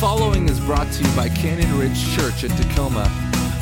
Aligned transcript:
following 0.00 0.48
is 0.48 0.58
brought 0.60 0.90
to 0.90 1.04
you 1.04 1.10
by 1.14 1.28
Canyon 1.28 1.78
Ridge 1.78 2.16
Church 2.16 2.42
in 2.42 2.50
Tacoma. 2.52 3.06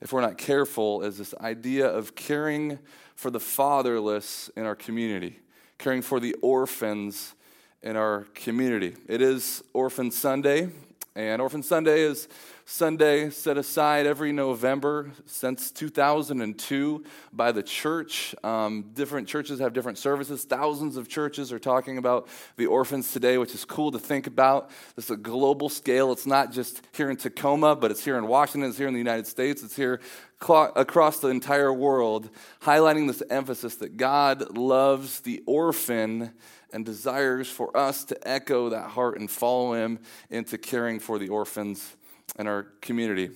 if 0.00 0.14
we're 0.14 0.22
not 0.22 0.38
careful, 0.38 1.02
is 1.02 1.18
this 1.18 1.34
idea 1.42 1.86
of 1.86 2.14
caring 2.14 2.78
for 3.16 3.30
the 3.30 3.38
fatherless 3.38 4.48
in 4.56 4.64
our 4.64 4.74
community, 4.74 5.38
caring 5.76 6.00
for 6.00 6.18
the 6.18 6.34
orphans 6.40 7.34
in 7.82 7.96
our 7.96 8.22
community. 8.32 8.96
It 9.08 9.20
is 9.20 9.62
Orphan 9.74 10.10
Sunday, 10.10 10.70
and 11.14 11.42
Orphan 11.42 11.62
Sunday 11.62 12.00
is 12.00 12.28
Sunday 12.64 13.30
set 13.30 13.58
aside 13.58 14.06
every 14.06 14.32
November 14.32 15.10
since 15.26 15.70
2002 15.70 17.04
by 17.32 17.50
the 17.50 17.62
church. 17.62 18.34
Um, 18.44 18.90
different 18.94 19.26
churches 19.26 19.58
have 19.58 19.72
different 19.72 19.98
services. 19.98 20.44
Thousands 20.44 20.96
of 20.96 21.08
churches 21.08 21.52
are 21.52 21.58
talking 21.58 21.98
about 21.98 22.28
the 22.56 22.66
orphans 22.66 23.12
today, 23.12 23.36
which 23.36 23.54
is 23.54 23.64
cool 23.64 23.90
to 23.90 23.98
think 23.98 24.26
about. 24.26 24.70
This 24.94 25.06
is 25.06 25.10
a 25.10 25.16
global 25.16 25.68
scale. 25.68 26.12
It's 26.12 26.26
not 26.26 26.52
just 26.52 26.82
here 26.92 27.10
in 27.10 27.16
Tacoma, 27.16 27.74
but 27.74 27.90
it's 27.90 28.04
here 28.04 28.16
in 28.16 28.26
Washington, 28.26 28.70
it's 28.70 28.78
here 28.78 28.88
in 28.88 28.94
the 28.94 28.98
United 28.98 29.26
States, 29.26 29.62
it's 29.62 29.76
here 29.76 30.00
across 30.40 31.20
the 31.20 31.28
entire 31.28 31.72
world, 31.72 32.28
highlighting 32.62 33.06
this 33.06 33.22
emphasis 33.30 33.76
that 33.76 33.96
God 33.96 34.56
loves 34.56 35.20
the 35.20 35.42
orphan 35.46 36.32
and 36.72 36.84
desires 36.84 37.48
for 37.48 37.76
us 37.76 38.04
to 38.04 38.28
echo 38.28 38.70
that 38.70 38.90
heart 38.90 39.18
and 39.18 39.30
follow 39.30 39.74
him 39.74 40.00
into 40.30 40.58
caring 40.58 40.98
for 40.98 41.18
the 41.18 41.28
orphans 41.28 41.96
in 42.38 42.46
our 42.46 42.64
community. 42.80 43.30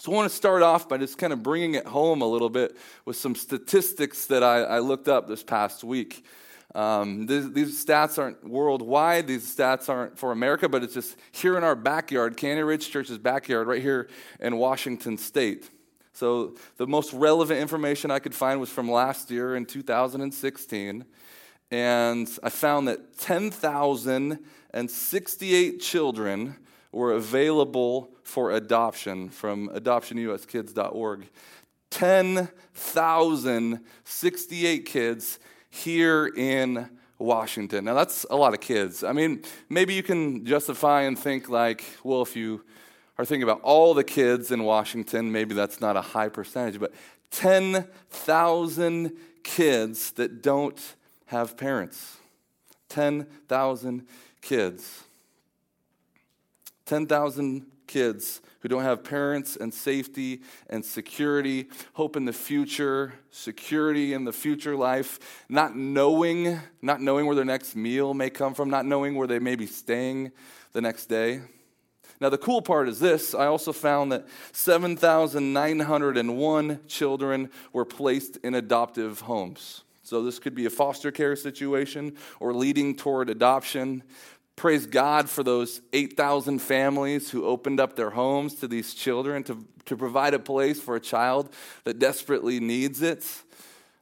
So, 0.00 0.12
I 0.12 0.14
want 0.14 0.30
to 0.30 0.36
start 0.36 0.62
off 0.62 0.88
by 0.88 0.98
just 0.98 1.18
kind 1.18 1.32
of 1.32 1.42
bringing 1.42 1.74
it 1.74 1.86
home 1.86 2.22
a 2.22 2.26
little 2.26 2.50
bit 2.50 2.76
with 3.04 3.16
some 3.16 3.34
statistics 3.34 4.26
that 4.26 4.44
I, 4.44 4.62
I 4.62 4.78
looked 4.78 5.08
up 5.08 5.26
this 5.26 5.42
past 5.42 5.82
week. 5.82 6.24
Um, 6.74 7.24
these, 7.26 7.52
these, 7.52 7.84
stats 7.84 8.18
aren't 8.18 8.46
worldwide, 8.46 9.26
these 9.26 9.56
stats 9.56 9.88
aren't 9.88 10.18
for 10.18 10.32
America, 10.32 10.68
but 10.68 10.84
it's 10.84 10.92
just 10.94 11.16
here 11.32 11.56
in 11.56 11.64
our 11.64 11.74
backyard, 11.74 12.36
Canyon 12.36 12.66
Ridge 12.66 12.90
Church's 12.90 13.16
backyard, 13.18 13.66
right 13.66 13.82
here 13.82 14.08
in 14.38 14.58
Washington 14.58 15.18
State. 15.18 15.68
So, 16.12 16.54
the 16.76 16.86
most 16.86 17.12
relevant 17.12 17.60
information 17.60 18.10
I 18.10 18.18
could 18.18 18.34
find 18.34 18.60
was 18.60 18.70
from 18.70 18.90
last 18.90 19.30
year 19.30 19.56
in 19.56 19.64
2016. 19.64 21.04
And 21.70 22.28
I 22.42 22.50
found 22.50 22.88
that 22.88 23.18
10,068 23.18 25.80
children 25.80 26.56
were 26.92 27.12
available 27.12 28.10
for 28.22 28.52
adoption 28.52 29.28
from 29.28 29.68
adoptionuskids.org. 29.70 31.28
10,068 31.90 34.84
kids 34.84 35.38
here 35.70 36.26
in 36.36 36.88
Washington. 37.18 37.84
Now, 37.84 37.94
that's 37.94 38.26
a 38.30 38.36
lot 38.36 38.54
of 38.54 38.60
kids. 38.60 39.02
I 39.02 39.12
mean, 39.12 39.42
maybe 39.68 39.94
you 39.94 40.02
can 40.02 40.44
justify 40.44 41.02
and 41.02 41.18
think, 41.18 41.48
like, 41.48 41.84
well, 42.04 42.22
if 42.22 42.36
you 42.36 42.62
are 43.18 43.24
thinking 43.24 43.42
about 43.42 43.60
all 43.62 43.94
the 43.94 44.04
kids 44.04 44.52
in 44.52 44.64
Washington, 44.64 45.32
maybe 45.32 45.54
that's 45.54 45.80
not 45.80 45.96
a 45.96 46.00
high 46.00 46.28
percentage, 46.28 46.78
but 46.78 46.92
10,000 47.30 49.16
kids 49.42 50.10
that 50.12 50.42
don't 50.42 50.94
have 51.26 51.56
parents. 51.56 52.18
10,000 52.88 54.06
kids. 54.40 55.04
10,000 56.88 57.66
kids 57.86 58.40
who 58.60 58.68
don't 58.68 58.82
have 58.82 59.04
parents 59.04 59.56
and 59.56 59.72
safety 59.72 60.42
and 60.68 60.84
security, 60.84 61.68
hope 61.92 62.16
in 62.16 62.24
the 62.24 62.32
future, 62.32 63.12
security 63.30 64.14
in 64.14 64.24
the 64.24 64.32
future 64.32 64.74
life, 64.74 65.44
not 65.48 65.76
knowing, 65.76 66.58
not 66.82 67.00
knowing 67.00 67.26
where 67.26 67.36
their 67.36 67.44
next 67.44 67.76
meal 67.76 68.14
may 68.14 68.30
come 68.30 68.54
from, 68.54 68.70
not 68.70 68.86
knowing 68.86 69.14
where 69.14 69.26
they 69.26 69.38
may 69.38 69.54
be 69.54 69.66
staying 69.66 70.32
the 70.72 70.80
next 70.80 71.06
day. 71.06 71.42
Now, 72.20 72.30
the 72.30 72.38
cool 72.38 72.62
part 72.62 72.88
is 72.88 72.98
this 72.98 73.32
I 73.34 73.46
also 73.46 73.72
found 73.72 74.10
that 74.12 74.26
7,901 74.52 76.80
children 76.88 77.50
were 77.72 77.84
placed 77.84 78.38
in 78.38 78.54
adoptive 78.54 79.20
homes. 79.20 79.84
So, 80.02 80.24
this 80.24 80.38
could 80.38 80.54
be 80.54 80.64
a 80.66 80.70
foster 80.70 81.10
care 81.12 81.36
situation 81.36 82.16
or 82.40 82.54
leading 82.54 82.96
toward 82.96 83.30
adoption. 83.30 84.02
Praise 84.58 84.86
God 84.86 85.30
for 85.30 85.42
those 85.44 85.80
8,000 85.92 86.58
families 86.58 87.30
who 87.30 87.46
opened 87.46 87.78
up 87.78 87.94
their 87.94 88.10
homes 88.10 88.56
to 88.56 88.66
these 88.66 88.92
children 88.92 89.44
to, 89.44 89.64
to 89.84 89.96
provide 89.96 90.34
a 90.34 90.40
place 90.40 90.80
for 90.80 90.96
a 90.96 91.00
child 91.00 91.54
that 91.84 92.00
desperately 92.00 92.58
needs 92.58 93.00
it. 93.00 93.24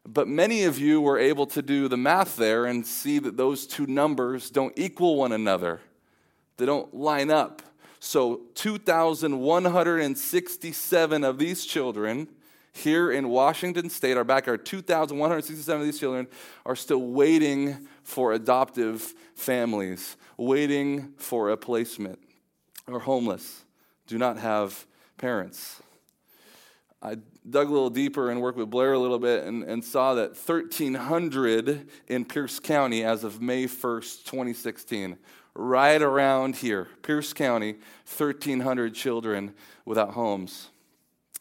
But 0.09 0.29
many 0.29 0.65
of 0.65 0.79
you 0.79 1.03
were 1.03 1.19
able 1.19 1.45
to 1.49 1.61
do 1.61 1.89
the 1.89 1.99
math 1.99 2.37
there 2.37 2.65
and 2.65 2.87
see 2.87 3.19
that 3.19 3.37
those 3.37 3.67
two 3.67 3.87
numbers 3.87 4.49
don't 4.49 4.73
equal 4.79 5.17
one 5.17 5.33
another, 5.33 5.83
they 6.57 6.65
don't 6.65 6.95
line 6.95 7.31
up. 7.31 7.61
So, 8.01 8.41
2,167 8.55 11.25
of 11.25 11.39
these 11.39 11.67
children 11.67 12.29
here 12.73 13.11
in 13.11 13.29
Washington 13.29 13.91
State, 13.91 14.15
are 14.15 14.21
our 14.21 14.25
backyard, 14.25 14.65
2,167 14.65 15.81
of 15.81 15.87
these 15.87 15.99
children 15.99 16.29
are 16.65 16.77
still 16.77 17.03
waiting 17.03 17.87
for 18.07 18.33
adoptive 18.33 19.15
families, 19.35 20.17
waiting 20.37 21.13
for 21.19 21.51
a 21.51 21.57
placement, 21.57 22.21
or 22.87 23.01
homeless, 23.01 23.65
do 24.07 24.17
not 24.17 24.39
have 24.39 24.87
parents. 25.19 25.83
I 27.03 27.17
dug 27.51 27.69
a 27.69 27.73
little 27.73 27.91
deeper 27.91 28.31
and 28.31 28.41
worked 28.41 28.59
with 28.59 28.71
Blair 28.71 28.93
a 28.93 28.99
little 28.99 29.19
bit 29.19 29.45
and, 29.45 29.65
and 29.65 29.85
saw 29.85 30.15
that 30.15 30.31
1,300 30.37 31.89
in 32.07 32.25
Pierce 32.25 32.61
County 32.61 33.03
as 33.03 33.25
of 33.25 33.43
May 33.43 33.65
1st, 33.65 34.25
2016. 34.25 35.19
Right 35.55 36.01
around 36.01 36.57
here, 36.57 36.89
Pierce 37.03 37.33
County, 37.33 37.73
1,300 38.17 38.95
children 38.95 39.53
without 39.85 40.11
homes. 40.11 40.69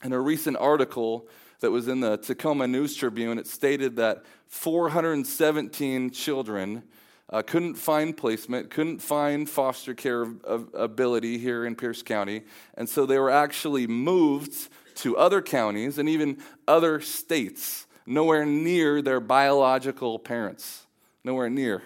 In 0.03 0.13
a 0.13 0.19
recent 0.19 0.57
article 0.57 1.27
that 1.65 1.71
was 1.71 1.87
in 1.87 1.99
the 1.99 2.15
Tacoma 2.15 2.67
News 2.67 2.95
Tribune, 2.95 3.39
it 3.39 3.47
stated 3.47 3.95
that 3.95 4.23
417 4.45 6.11
children 6.11 6.83
uh, 7.31 7.41
couldn't 7.41 7.73
find 7.73 8.15
placement, 8.15 8.69
couldn't 8.69 8.99
find 8.99 9.49
foster 9.49 9.95
care 9.95 10.27
ability 10.75 11.39
here 11.39 11.65
in 11.65 11.75
Pierce 11.75 12.03
County, 12.03 12.43
and 12.75 12.87
so 12.87 13.07
they 13.07 13.17
were 13.17 13.31
actually 13.31 13.87
moved 13.87 14.69
to 14.97 15.17
other 15.17 15.41
counties 15.41 15.97
and 15.97 16.07
even 16.07 16.37
other 16.67 17.01
states, 17.01 17.87
nowhere 18.05 18.45
near 18.45 19.01
their 19.01 19.19
biological 19.19 20.19
parents, 20.19 20.85
nowhere 21.23 21.49
near. 21.49 21.81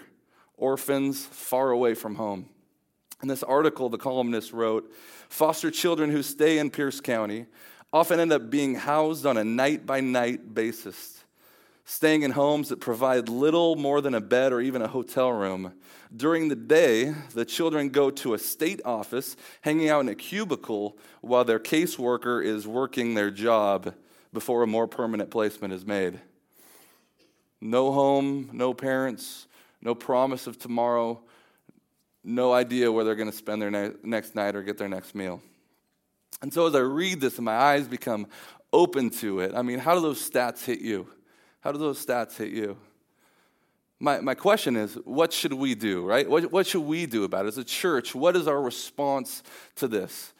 orphans 0.58 1.24
far 1.24 1.70
away 1.70 1.94
from 1.94 2.16
home. 2.16 2.50
In 3.22 3.28
this 3.28 3.42
article, 3.42 3.88
the 3.88 3.96
columnist 3.96 4.52
wrote 4.52 4.92
Foster 5.30 5.70
children 5.70 6.10
who 6.10 6.22
stay 6.22 6.58
in 6.58 6.68
Pierce 6.68 7.00
County 7.00 7.46
often 7.92 8.20
end 8.20 8.32
up 8.32 8.50
being 8.50 8.74
housed 8.74 9.26
on 9.26 9.36
a 9.36 9.44
night 9.44 9.84
by 9.86 10.00
night 10.00 10.54
basis, 10.54 11.24
staying 11.84 12.22
in 12.22 12.30
homes 12.32 12.68
that 12.68 12.80
provide 12.80 13.28
little 13.28 13.76
more 13.76 14.00
than 14.00 14.14
a 14.14 14.20
bed 14.20 14.52
or 14.52 14.60
even 14.60 14.82
a 14.82 14.88
hotel 14.88 15.30
room. 15.32 15.72
During 16.14 16.48
the 16.48 16.56
day, 16.56 17.14
the 17.34 17.44
children 17.44 17.88
go 17.88 18.10
to 18.10 18.34
a 18.34 18.38
state 18.38 18.80
office, 18.84 19.36
hanging 19.60 19.88
out 19.88 20.00
in 20.00 20.08
a 20.08 20.14
cubicle 20.14 20.96
while 21.20 21.44
their 21.44 21.60
caseworker 21.60 22.44
is 22.44 22.66
working 22.66 23.14
their 23.14 23.30
job 23.30 23.94
before 24.32 24.62
a 24.62 24.66
more 24.66 24.86
permanent 24.86 25.30
placement 25.30 25.72
is 25.72 25.86
made. 25.86 26.20
No 27.60 27.92
home, 27.92 28.50
no 28.52 28.72
parents, 28.72 29.46
no 29.82 29.94
promise 29.94 30.46
of 30.46 30.58
tomorrow, 30.58 31.20
no 32.22 32.52
idea 32.52 32.90
where 32.90 33.04
they're 33.04 33.14
going 33.14 33.30
to 33.30 33.36
spend 33.36 33.60
their 33.60 33.70
ne- 33.70 33.92
next 34.02 34.34
night 34.34 34.54
or 34.54 34.62
get 34.62 34.78
their 34.78 34.88
next 34.88 35.14
meal. 35.14 35.42
And 36.42 36.52
so 36.52 36.66
as 36.66 36.74
I 36.74 36.80
read 36.80 37.20
this 37.20 37.36
and 37.36 37.44
my 37.44 37.56
eyes 37.56 37.86
become 37.86 38.26
open 38.72 39.10
to 39.10 39.40
it, 39.40 39.52
I 39.54 39.62
mean, 39.62 39.78
how 39.78 39.94
do 39.94 40.00
those 40.00 40.28
stats 40.28 40.64
hit 40.64 40.80
you? 40.80 41.06
How 41.60 41.72
do 41.72 41.78
those 41.78 42.04
stats 42.04 42.36
hit 42.36 42.50
you? 42.50 42.76
My, 43.98 44.20
my 44.20 44.34
question 44.34 44.76
is, 44.76 44.94
what 45.04 45.32
should 45.32 45.52
we 45.52 45.74
do, 45.74 46.04
right? 46.04 46.28
What, 46.28 46.50
what 46.50 46.66
should 46.66 46.82
we 46.82 47.04
do 47.04 47.24
about 47.24 47.44
it? 47.44 47.48
As 47.48 47.58
a 47.58 47.64
church, 47.64 48.14
what 48.14 48.34
is 48.34 48.48
our 48.48 48.60
response 48.60 49.42
to 49.76 49.86
this? 49.86 50.32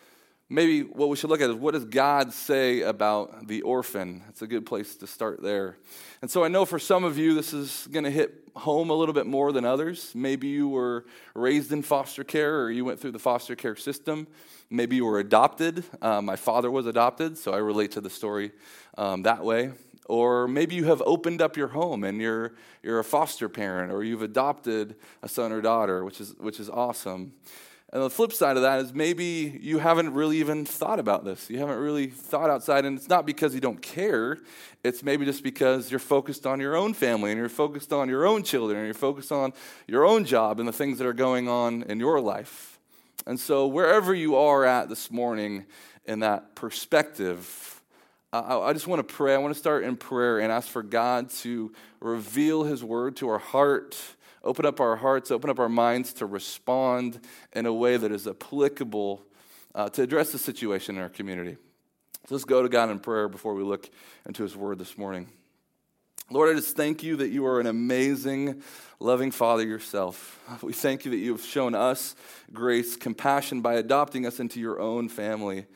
Maybe 0.53 0.83
what 0.83 1.09
we 1.09 1.17
should 1.17 1.31
look 1.31 1.41
at 1.41 1.49
is 1.49 1.55
what 1.55 1.75
does 1.75 1.85
God 1.85 2.33
say 2.33 2.81
about 2.81 3.47
the 3.47 3.63
orphan? 3.63 4.25
It's 4.29 4.43
a 4.43 4.49
good 4.49 4.67
place 4.67 4.97
to 4.97 5.07
start 5.07 5.41
there. 5.41 5.77
And 6.23 6.29
so 6.29 6.43
I 6.43 6.49
know 6.49 6.65
for 6.65 6.81
some 6.81 7.05
of 7.05 7.17
you, 7.17 7.35
this 7.35 7.55
is 7.55 7.87
going 7.93 8.03
to 8.03 8.11
hit 8.11 8.49
home 8.57 8.91
a 8.91 8.95
little 8.95 9.13
bit 9.15 9.27
more 9.27 9.53
than 9.53 9.65
others. 9.65 10.11
Maybe 10.13 10.49
you 10.49 10.69
were 10.69 11.07
raised 11.35 11.71
in 11.71 11.83
foster 11.83 12.25
care 12.25 12.63
or 12.63 12.73
you 12.73 12.85
went 12.85 12.99
through 12.99 13.13
the 13.13 13.21
foster 13.21 13.55
care 13.55 13.77
system. 13.77 14.27
Maybe 14.69 14.97
you 14.97 15.05
were 15.05 15.21
adopted. 15.21 15.85
Uh, 16.03 16.21
my 16.21 16.35
father 16.35 16.69
was 16.69 16.85
adopted, 16.85 17.39
so 17.39 17.53
I 17.53 17.59
relate 17.59 17.93
to 17.93 18.01
the 18.01 18.11
story 18.11 18.51
um, 18.99 19.23
that 19.23 19.45
way. 19.45 19.71
Or 20.07 20.49
maybe 20.49 20.75
you 20.75 20.87
have 20.87 21.01
opened 21.07 21.41
up 21.41 21.57
your 21.57 21.69
home 21.69 22.03
and 22.03 22.21
you're, 22.21 22.55
you're 22.83 22.99
a 22.99 23.05
foster 23.05 23.49
parent 23.49 23.93
or 23.93 24.03
you've 24.03 24.23
adopted 24.23 24.97
a 25.23 25.29
son 25.29 25.53
or 25.53 25.61
daughter, 25.61 26.05
which 26.05 26.21
is, 26.21 26.35
which 26.39 26.59
is 26.59 26.69
awesome. 26.69 27.35
And 27.93 28.03
the 28.03 28.11
flip 28.11 28.33
side 28.33 28.57
of 28.57 28.63
that 28.63 28.79
is 28.81 28.95
maybe 28.95 29.59
you 29.61 29.79
haven't 29.79 30.15
really 30.15 30.39
even 30.39 30.65
thought 30.65 31.01
about 31.01 31.25
this. 31.25 31.51
You 31.51 31.59
haven't 31.59 31.79
really 31.79 32.07
thought 32.07 32.49
outside, 32.49 32.85
and 32.85 32.97
it's 32.97 33.09
not 33.09 33.27
because 33.27 33.53
you 33.53 33.61
don't 33.61 33.83
care. 33.83 34.39
It's 34.85 35.03
maybe 35.03 35.25
just 35.25 35.43
because 35.43 35.91
you're 35.91 35.99
focused 35.99 36.47
on 36.47 36.61
your 36.61 36.77
own 36.77 36.95
family 36.95 37.33
and 37.33 37.39
you're 37.39 37.49
focused 37.49 37.93
on 37.93 38.09
your 38.09 38.27
own 38.27 38.45
children 38.45 38.79
and 38.79 38.87
you're 38.87 38.95
focused 38.95 39.33
on 39.33 39.53
your 39.89 40.05
own 40.05 40.25
job 40.25 40.61
and 40.61 40.69
the 40.69 40.73
things 40.73 40.99
that 40.99 41.07
are 41.07 41.13
going 41.13 41.49
on 41.49 41.83
in 41.83 41.99
your 41.99 42.21
life. 42.21 42.79
And 43.27 43.41
so, 43.41 43.67
wherever 43.67 44.15
you 44.15 44.37
are 44.37 44.65
at 44.65 44.89
this 44.89 45.11
morning 45.11 45.67
in 46.05 46.21
that 46.21 46.55
perspective, 46.55 47.83
I 48.33 48.73
just 48.73 48.87
want 48.87 49.07
to 49.07 49.15
pray. 49.15 49.35
I 49.35 49.39
want 49.39 49.53
to 49.53 49.59
start 49.59 49.83
in 49.83 49.97
prayer 49.97 50.39
and 50.39 50.53
ask 50.53 50.69
for 50.69 50.85
God 50.85 51.31
to 51.41 51.73
reveal 51.99 52.63
His 52.63 52.85
word 52.85 53.17
to 53.17 53.29
our 53.29 53.41
heart 53.41 53.99
open 54.43 54.67
up 54.67 54.81
our 54.81 54.97
hearts, 54.97 55.31
open 55.31 55.51
up 55.51 55.59
our 55.59 55.69
minds 55.69 56.13
to 56.15 56.27
respond 56.27 57.21
in 57.53 57.67
a 57.67 57.73
way 57.73 57.97
that 57.97 58.13
is 58.13 58.27
applicable 58.27 59.23
uh, 59.75 59.89
to 59.91 60.03
address 60.03 60.33
the 60.33 60.39
situation 60.39 60.97
in 60.97 61.03
our 61.03 61.09
community. 61.09 61.57
So 62.29 62.35
let's 62.35 62.45
go 62.45 62.63
to 62.63 62.69
God 62.69 62.91
in 62.91 62.99
prayer 62.99 63.29
before 63.29 63.55
we 63.55 63.63
look 63.63 63.89
into 64.27 64.43
His 64.43 64.57
Word 64.57 64.79
this 64.79 64.99
morning. 64.99 65.29
Lord, 66.31 66.49
I 66.49 66.55
just 66.55 66.77
thank 66.77 67.03
you 67.03 67.17
that 67.17 67.31
you 67.31 67.45
are 67.47 67.59
an 67.59 67.67
amazing, 67.67 68.63
loving 69.01 69.33
Father 69.33 69.67
yourself. 69.67 70.39
We 70.63 70.73
thank 70.73 71.05
you 71.05 71.11
that 71.11 71.17
you 71.17 71.33
have 71.33 71.45
shown 71.45 71.75
us 71.75 72.15
grace, 72.53 72.95
compassion 72.95 73.63
by 73.63 73.75
adopting 73.75 74.27
us 74.27 74.39
into 74.39 74.61
your 74.61 74.79
own 74.79 75.09
family. 75.09 75.67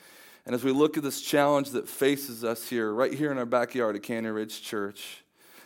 And 0.47 0.55
as 0.55 0.63
we 0.63 0.71
look 0.71 0.97
at 0.97 1.03
this 1.03 1.21
challenge 1.21 1.71
that 1.71 1.89
faces 1.89 2.45
us 2.45 2.69
here, 2.69 2.93
right 2.93 3.13
here 3.13 3.33
in 3.33 3.39
our 3.39 3.47
backyard 3.47 3.97
at 3.97 4.05
Canyon 4.05 4.33
Ridge 4.33 4.63
Church, 4.63 5.24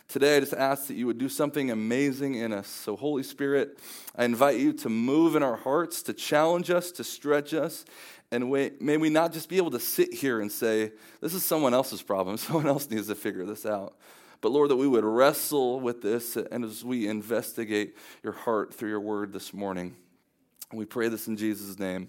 Today, 0.08 0.38
I 0.38 0.40
just 0.40 0.54
ask 0.54 0.86
that 0.86 0.94
you 0.94 1.06
would 1.06 1.18
do 1.18 1.28
something 1.28 1.70
amazing 1.70 2.34
in 2.36 2.50
us. 2.50 2.66
So, 2.66 2.96
Holy 2.96 3.22
Spirit, 3.22 3.78
I 4.16 4.24
invite 4.24 4.58
you 4.58 4.72
to 4.72 4.88
move 4.88 5.36
in 5.36 5.42
our 5.42 5.56
hearts, 5.56 6.00
to 6.04 6.14
challenge 6.14 6.70
us, 6.70 6.90
to 6.92 7.04
stretch 7.04 7.52
us. 7.52 7.84
And 8.30 8.50
may 8.80 8.96
we 8.96 9.10
not 9.10 9.34
just 9.34 9.50
be 9.50 9.58
able 9.58 9.70
to 9.72 9.78
sit 9.78 10.14
here 10.14 10.40
and 10.40 10.50
say, 10.50 10.92
this 11.20 11.34
is 11.34 11.44
someone 11.44 11.74
else's 11.74 12.00
problem. 12.00 12.36
Someone 12.38 12.66
else 12.66 12.88
needs 12.88 13.08
to 13.08 13.14
figure 13.14 13.44
this 13.44 13.66
out. 13.66 13.98
But 14.40 14.50
Lord, 14.50 14.70
that 14.70 14.76
we 14.76 14.88
would 14.88 15.04
wrestle 15.04 15.78
with 15.78 16.00
this 16.00 16.36
and 16.36 16.64
as 16.64 16.82
we 16.82 17.06
investigate 17.06 17.94
your 18.22 18.32
heart 18.32 18.72
through 18.72 18.88
your 18.88 19.00
word 19.00 19.34
this 19.34 19.52
morning. 19.52 19.94
We 20.72 20.86
pray 20.86 21.08
this 21.08 21.28
in 21.28 21.36
Jesus' 21.36 21.78
name. 21.78 22.08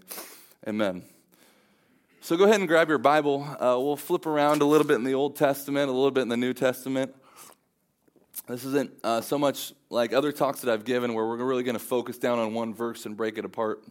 Amen. 0.66 1.04
So 2.22 2.38
go 2.38 2.46
ahead 2.46 2.60
and 2.60 2.68
grab 2.68 2.88
your 2.88 2.98
Bible. 2.98 3.44
Uh, 3.44 3.80
we'll 3.80 3.98
flip 3.98 4.26
around 4.26 4.62
a 4.62 4.66
little 4.66 4.88
bit 4.88 4.96
in 4.96 5.04
the 5.04 5.16
Old 5.16 5.36
Testament, 5.36 5.90
a 5.90 5.94
little 5.94 6.12
bit 6.12 6.22
in 6.22 6.30
the 6.30 6.38
New 6.38 6.54
Testament. 6.54 7.14
This 8.48 8.66
isn't 8.66 8.92
uh, 9.04 9.22
so 9.22 9.38
much 9.38 9.74
like 9.90 10.14
other 10.14 10.32
talks 10.32 10.62
that 10.62 10.74
I've 10.74 10.86
given 10.86 11.14
where 11.14 11.26
we're 11.26 11.38
really 11.44 11.64
going 11.64 11.78
to 11.78 11.84
focus 11.84 12.18
down 12.18 12.40
on 12.40 12.54
one 12.54 12.74
verse 12.74 13.06
and 13.06 13.16
break 13.16 13.38
it 13.38 13.46
apart 13.46 13.84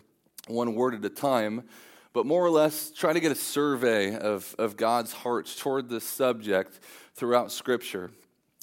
one 0.49 0.75
word 0.75 0.95
at 0.95 1.05
a 1.05 1.11
time, 1.11 1.65
but 2.13 2.27
more 2.27 2.45
or 2.45 2.51
less 2.51 2.91
try 2.91 3.13
to 3.13 3.21
get 3.21 3.31
a 3.31 3.37
survey 3.37 4.17
of, 4.17 4.55
of 4.59 4.77
God's 4.77 5.13
heart 5.13 5.47
toward 5.59 5.89
this 5.89 6.05
subject 6.05 6.81
throughout 7.15 7.53
Scripture. 7.53 8.11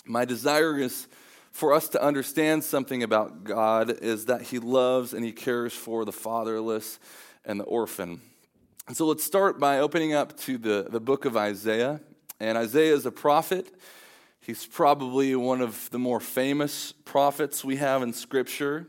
My 0.05 0.25
desire 0.25 0.77
is 0.77 1.07
for 1.51 1.73
us 1.73 1.87
to 1.89 2.03
understand 2.03 2.63
something 2.63 3.01
about 3.01 3.45
God 3.45 3.89
is 4.01 4.25
that 4.25 4.41
He 4.41 4.59
loves 4.59 5.13
and 5.13 5.23
He 5.23 5.31
cares 5.31 5.73
for 5.73 6.03
the 6.03 6.11
fatherless 6.11 6.99
and 7.45 7.59
the 7.59 7.63
orphan. 7.63 8.19
And 8.87 8.97
so 8.97 9.05
let's 9.05 9.23
start 9.23 9.59
by 9.59 9.79
opening 9.79 10.13
up 10.13 10.37
to 10.41 10.57
the, 10.57 10.87
the 10.89 10.99
book 10.99 11.25
of 11.25 11.37
Isaiah. 11.37 12.01
And 12.39 12.57
Isaiah 12.57 12.93
is 12.93 13.05
a 13.05 13.11
prophet. 13.11 13.73
He's 14.45 14.63
probably 14.63 15.35
one 15.35 15.61
of 15.61 15.89
the 15.89 15.97
more 15.97 16.19
famous 16.19 16.91
prophets 16.91 17.65
we 17.65 17.77
have 17.77 18.03
in 18.03 18.13
Scripture. 18.13 18.85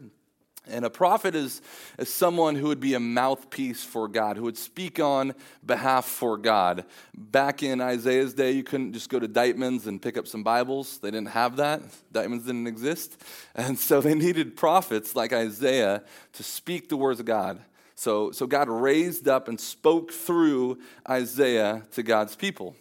And 0.68 0.84
a 0.84 0.90
prophet 0.90 1.34
is, 1.34 1.62
is 1.98 2.12
someone 2.12 2.56
who 2.56 2.66
would 2.66 2.78
be 2.78 2.92
a 2.92 3.00
mouthpiece 3.00 3.82
for 3.82 4.06
God, 4.06 4.36
who 4.36 4.42
would 4.42 4.58
speak 4.58 5.00
on 5.00 5.34
behalf 5.64 6.04
for 6.04 6.36
God. 6.36 6.84
Back 7.16 7.62
in 7.62 7.80
Isaiah's 7.80 8.34
day, 8.34 8.50
you 8.50 8.64
couldn't 8.64 8.92
just 8.92 9.08
go 9.08 9.18
to 9.18 9.26
Dykeman's 9.26 9.86
and 9.86 10.02
pick 10.02 10.18
up 10.18 10.28
some 10.28 10.42
Bibles. 10.42 10.98
They 10.98 11.10
didn't 11.10 11.28
have 11.28 11.56
that. 11.56 11.80
Dykeman's 12.12 12.44
didn't 12.44 12.66
exist. 12.66 13.16
And 13.54 13.78
so 13.78 14.02
they 14.02 14.14
needed 14.14 14.56
prophets 14.56 15.16
like 15.16 15.32
Isaiah 15.32 16.02
to 16.34 16.42
speak 16.42 16.90
the 16.90 16.98
words 16.98 17.18
of 17.18 17.24
God. 17.24 17.60
So, 17.94 18.30
so 18.30 18.46
God 18.46 18.68
raised 18.68 19.26
up 19.26 19.48
and 19.48 19.58
spoke 19.58 20.12
through 20.12 20.80
Isaiah 21.08 21.86
to 21.92 22.02
God's 22.02 22.36
people. 22.36 22.76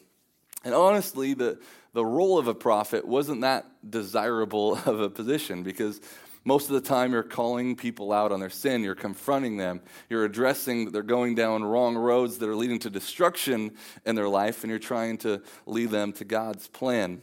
And 0.65 0.74
honestly, 0.74 1.34
the, 1.34 1.60
the 1.96 2.06
role 2.06 2.38
of 2.38 2.50
a 2.50 2.54
prophet 2.54 3.08
wasn't 3.08 3.40
that 3.40 3.66
desirable 3.90 4.75
of 4.86 5.00
a 5.00 5.10
position 5.10 5.64
because 5.64 6.02
most 6.44 6.70
of 6.70 6.75
the 6.75 6.82
time 6.82 7.14
you're 7.14 7.24
calling 7.24 7.75
people 7.75 8.12
out 8.12 8.34
on 8.34 8.42
their 8.42 8.50
sin, 8.50 8.84
you're 8.84 8.96
confronting 8.96 9.56
them, 9.56 9.82
you're 10.10 10.25
addressing 10.25 10.86
that 10.86 10.92
they're 10.92 11.02
going 11.02 11.36
down 11.36 11.64
wrong 11.64 11.96
roads 11.96 12.38
that 12.38 12.50
are 12.50 12.56
leading 12.56 12.80
to 12.80 12.90
destruction 12.90 13.72
in 14.06 14.14
their 14.14 14.28
life, 14.28 14.64
and 14.64 14.70
you're 14.70 14.78
trying 14.78 15.18
to 15.20 15.42
lead 15.66 15.90
them 15.90 16.12
to 16.14 16.25
God's 16.25 16.68
plan. 16.68 17.22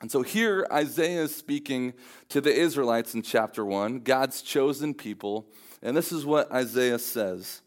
And 0.00 0.10
so 0.10 0.22
here 0.22 0.66
Isaiah 0.72 1.22
is 1.22 1.34
speaking 1.34 1.92
to 2.28 2.40
the 2.40 2.54
Israelites 2.54 3.12
in 3.12 3.22
chapter 3.22 3.64
1, 3.64 4.00
God's 4.00 4.40
chosen 4.40 4.94
people, 4.94 5.48
and 5.82 5.96
this 5.96 6.12
is 6.12 6.24
what 6.24 6.50
Isaiah 6.52 7.00
says. 7.00 7.60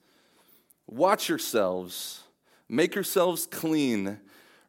Watch 0.87 1.27
yourselves, 1.27 2.23
make 2.69 2.95
yourselves 2.95 3.45
clean 3.45 4.19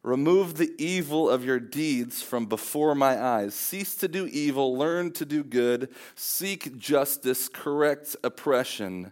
Remove 0.03 0.57
the 0.57 0.73
evil 0.79 1.29
of 1.29 1.45
your 1.45 1.59
deeds 1.59 2.23
from 2.23 2.47
before 2.47 2.95
my 2.95 3.21
eyes. 3.21 3.53
Cease 3.53 3.95
to 3.95 4.07
do 4.07 4.25
evil, 4.27 4.75
learn 4.75 5.11
to 5.11 5.25
do 5.25 5.43
good, 5.43 5.89
seek 6.15 6.77
justice, 6.77 7.47
correct 7.47 8.15
oppression, 8.23 9.11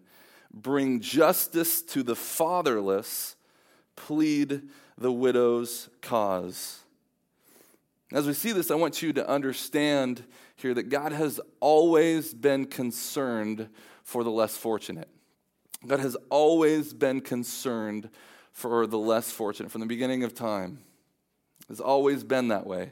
bring 0.52 1.00
justice 1.00 1.84
to 1.84 2.02
the 2.02 2.16
fatherless, 2.16 3.36
plead 3.96 4.64
the 4.98 5.12
widow's 5.12 5.90
cause. 6.02 6.80
As 8.12 8.26
we 8.26 8.34
see 8.34 8.52
this, 8.52 8.72
I 8.72 8.76
want 8.76 9.04
you 9.04 9.14
to 9.14 9.30
understand 9.30 10.24
here 10.56 10.74
that 10.74 10.90
God 10.90 11.12
has 11.12 11.40
always 11.60 12.34
been 12.34 12.66
concerned 12.66 13.70
for 14.04 14.24
the 14.24 14.32
less 14.32 14.58
fortunate. 14.58 15.08
God 15.86 16.00
has 16.00 16.18
always 16.30 16.94
been 16.94 17.22
concerned 17.22 18.10
for 18.60 18.86
the 18.86 18.98
less 18.98 19.32
fortunate 19.32 19.72
from 19.72 19.80
the 19.80 19.88
beginning 19.88 20.24
of 20.24 20.36
time. 20.36 20.80
It's 21.70 21.80
always 21.80 22.26
been 22.26 22.50
that 22.50 22.68
way. 22.68 22.92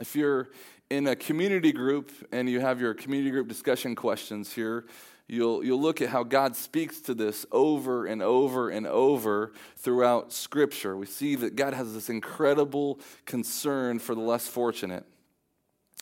If 0.00 0.16
you're 0.16 0.48
in 0.90 1.06
a 1.06 1.14
community 1.14 1.72
group 1.72 2.10
and 2.32 2.50
you 2.50 2.58
have 2.58 2.80
your 2.80 2.92
community 2.92 3.30
group 3.30 3.46
discussion 3.46 3.94
questions 3.94 4.52
here, 4.52 4.84
you'll, 5.28 5.64
you'll 5.64 5.80
look 5.80 6.02
at 6.02 6.08
how 6.08 6.24
God 6.24 6.56
speaks 6.56 7.00
to 7.02 7.14
this 7.14 7.46
over 7.52 8.06
and 8.06 8.20
over 8.20 8.68
and 8.68 8.84
over 8.84 9.52
throughout 9.76 10.32
Scripture. 10.32 10.96
We 10.96 11.06
see 11.06 11.36
that 11.36 11.54
God 11.54 11.72
has 11.72 11.94
this 11.94 12.10
incredible 12.10 12.98
concern 13.26 14.00
for 14.00 14.16
the 14.16 14.20
less 14.20 14.48
fortunate. 14.48 15.04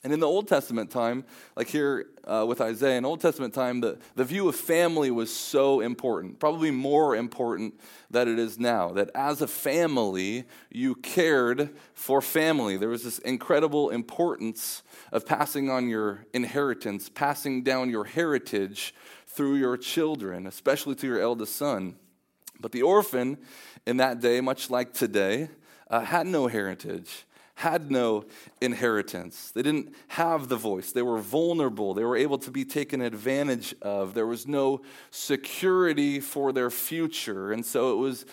And 0.04 0.12
in 0.12 0.20
the 0.20 0.28
Old 0.28 0.46
Testament 0.46 0.90
time, 0.90 1.24
like 1.56 1.68
here 1.68 2.08
uh, 2.24 2.44
with 2.46 2.60
Isaiah, 2.60 2.98
in 2.98 3.06
Old 3.06 3.22
Testament 3.22 3.54
time, 3.54 3.80
the, 3.80 3.98
the 4.16 4.24
view 4.24 4.46
of 4.50 4.54
family 4.54 5.10
was 5.10 5.34
so 5.34 5.80
important, 5.80 6.38
probably 6.38 6.70
more 6.70 7.16
important 7.16 7.80
than 8.10 8.28
it 8.28 8.38
is 8.38 8.58
now. 8.58 8.90
That 8.90 9.10
as 9.14 9.40
a 9.40 9.48
family, 9.48 10.44
you 10.70 10.94
cared 10.94 11.70
for 11.94 12.20
family. 12.20 12.76
There 12.76 12.90
was 12.90 13.02
this 13.02 13.18
incredible 13.20 13.88
importance 13.88 14.82
of 15.10 15.24
passing 15.24 15.70
on 15.70 15.88
your 15.88 16.26
inheritance, 16.34 17.08
passing 17.08 17.62
down 17.62 17.88
your 17.88 18.04
heritage 18.04 18.94
through 19.26 19.54
your 19.54 19.78
children, 19.78 20.46
especially 20.46 20.96
to 20.96 21.06
your 21.06 21.20
eldest 21.20 21.56
son. 21.56 21.96
But 22.60 22.72
the 22.72 22.82
orphan 22.82 23.38
in 23.86 23.96
that 23.96 24.20
day, 24.20 24.42
much 24.42 24.68
like 24.68 24.92
today, 24.92 25.48
uh, 25.88 26.00
had 26.00 26.26
no 26.26 26.46
heritage 26.46 27.24
had 27.54 27.90
no 27.90 28.24
inheritance. 28.60 29.50
They 29.52 29.62
didn't 29.62 29.94
have 30.08 30.48
the 30.48 30.56
voice. 30.56 30.92
They 30.92 31.02
were 31.02 31.18
vulnerable. 31.18 31.94
They 31.94 32.04
were 32.04 32.16
able 32.16 32.38
to 32.38 32.50
be 32.50 32.64
taken 32.64 33.00
advantage 33.00 33.74
of. 33.80 34.14
There 34.14 34.26
was 34.26 34.46
no 34.46 34.82
security 35.10 36.20
for 36.20 36.52
their 36.52 36.70
future. 36.70 37.52
And 37.52 37.64
so 37.64 37.92
it 37.92 37.96
was 37.96 38.26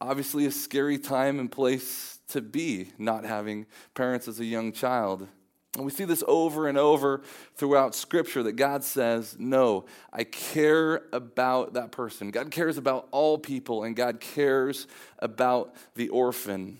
obviously 0.00 0.46
a 0.46 0.50
scary 0.50 0.98
time 0.98 1.38
and 1.38 1.50
place 1.50 2.18
to 2.28 2.40
be, 2.40 2.90
not 2.98 3.24
having 3.24 3.66
parents 3.94 4.26
as 4.26 4.40
a 4.40 4.44
young 4.44 4.72
child. 4.72 5.28
And 5.76 5.84
we 5.84 5.90
see 5.90 6.04
this 6.04 6.24
over 6.26 6.68
and 6.68 6.76
over 6.76 7.22
throughout 7.54 7.94
Scripture 7.94 8.42
that 8.42 8.56
God 8.56 8.84
says, 8.84 9.36
No, 9.38 9.86
I 10.12 10.24
care 10.24 11.02
about 11.12 11.74
that 11.74 11.92
person. 11.92 12.30
God 12.30 12.50
cares 12.50 12.76
about 12.76 13.08
all 13.10 13.38
people, 13.38 13.84
and 13.84 13.96
God 13.96 14.20
cares 14.20 14.86
about 15.18 15.74
the 15.94 16.10
orphan 16.10 16.78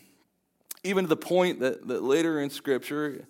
even 0.85 1.05
to 1.05 1.09
the 1.09 1.17
point 1.17 1.61
that, 1.61 1.87
that 1.89 2.03
later 2.03 2.41
in 2.41 2.51
Scripture, 2.51 3.27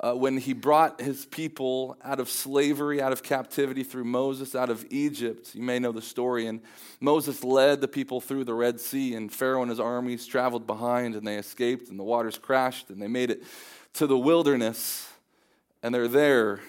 uh, 0.00 0.12
when 0.12 0.36
he 0.36 0.52
brought 0.52 1.00
his 1.00 1.24
people 1.26 1.96
out 2.04 2.20
of 2.20 2.28
slavery, 2.28 3.00
out 3.00 3.12
of 3.12 3.22
captivity 3.22 3.82
through 3.82 4.04
Moses, 4.04 4.54
out 4.54 4.68
of 4.68 4.84
Egypt. 4.90 5.54
You 5.54 5.62
may 5.62 5.78
know 5.78 5.92
the 5.92 6.02
story. 6.02 6.46
And 6.46 6.60
Moses 7.00 7.42
led 7.42 7.80
the 7.80 7.88
people 7.88 8.20
through 8.20 8.44
the 8.44 8.54
Red 8.54 8.78
Sea, 8.78 9.14
and 9.14 9.32
Pharaoh 9.32 9.62
and 9.62 9.70
his 9.70 9.80
armies 9.80 10.26
traveled 10.26 10.66
behind, 10.66 11.14
and 11.14 11.26
they 11.26 11.36
escaped, 11.36 11.88
and 11.88 11.98
the 11.98 12.04
waters 12.04 12.36
crashed, 12.36 12.90
and 12.90 13.00
they 13.00 13.08
made 13.08 13.30
it 13.30 13.42
to 13.94 14.06
the 14.06 14.18
wilderness, 14.18 15.08
and 15.82 15.94
they're 15.94 16.08
there. 16.08 16.60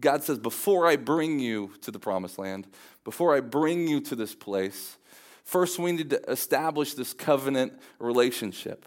God 0.00 0.22
says, 0.22 0.38
Before 0.38 0.86
I 0.86 0.96
bring 0.96 1.38
you 1.38 1.72
to 1.80 1.90
the 1.90 1.98
promised 1.98 2.38
land, 2.38 2.66
before 3.04 3.34
I 3.34 3.40
bring 3.40 3.88
you 3.88 4.00
to 4.02 4.14
this 4.14 4.34
place, 4.34 4.98
first 5.44 5.78
we 5.78 5.92
need 5.92 6.10
to 6.10 6.22
establish 6.30 6.92
this 6.92 7.14
covenant 7.14 7.72
relationship. 7.98 8.84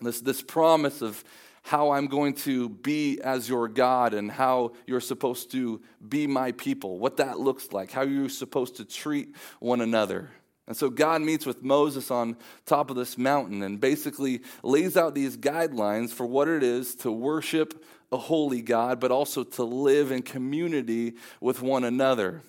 This, 0.00 0.20
this 0.20 0.42
promise 0.42 1.02
of 1.02 1.24
how 1.62 1.90
I'm 1.90 2.06
going 2.06 2.34
to 2.34 2.68
be 2.68 3.20
as 3.22 3.48
your 3.48 3.66
God 3.66 4.14
and 4.14 4.30
how 4.30 4.72
you're 4.86 5.00
supposed 5.00 5.50
to 5.50 5.80
be 6.08 6.26
my 6.26 6.52
people, 6.52 6.98
what 6.98 7.16
that 7.16 7.40
looks 7.40 7.72
like, 7.72 7.90
how 7.90 8.02
you're 8.02 8.28
supposed 8.28 8.76
to 8.76 8.84
treat 8.84 9.34
one 9.58 9.80
another. 9.80 10.30
And 10.68 10.76
so 10.76 10.90
God 10.90 11.22
meets 11.22 11.46
with 11.46 11.62
Moses 11.62 12.10
on 12.10 12.36
top 12.66 12.90
of 12.90 12.96
this 12.96 13.16
mountain 13.16 13.62
and 13.62 13.80
basically 13.80 14.42
lays 14.62 14.96
out 14.96 15.14
these 15.14 15.36
guidelines 15.36 16.10
for 16.10 16.26
what 16.26 16.48
it 16.48 16.62
is 16.62 16.94
to 16.96 17.10
worship 17.10 17.84
a 18.12 18.16
holy 18.16 18.62
God, 18.62 19.00
but 19.00 19.10
also 19.10 19.42
to 19.42 19.64
live 19.64 20.12
in 20.12 20.22
community 20.22 21.14
with 21.40 21.62
one 21.62 21.84
another. 21.84 22.42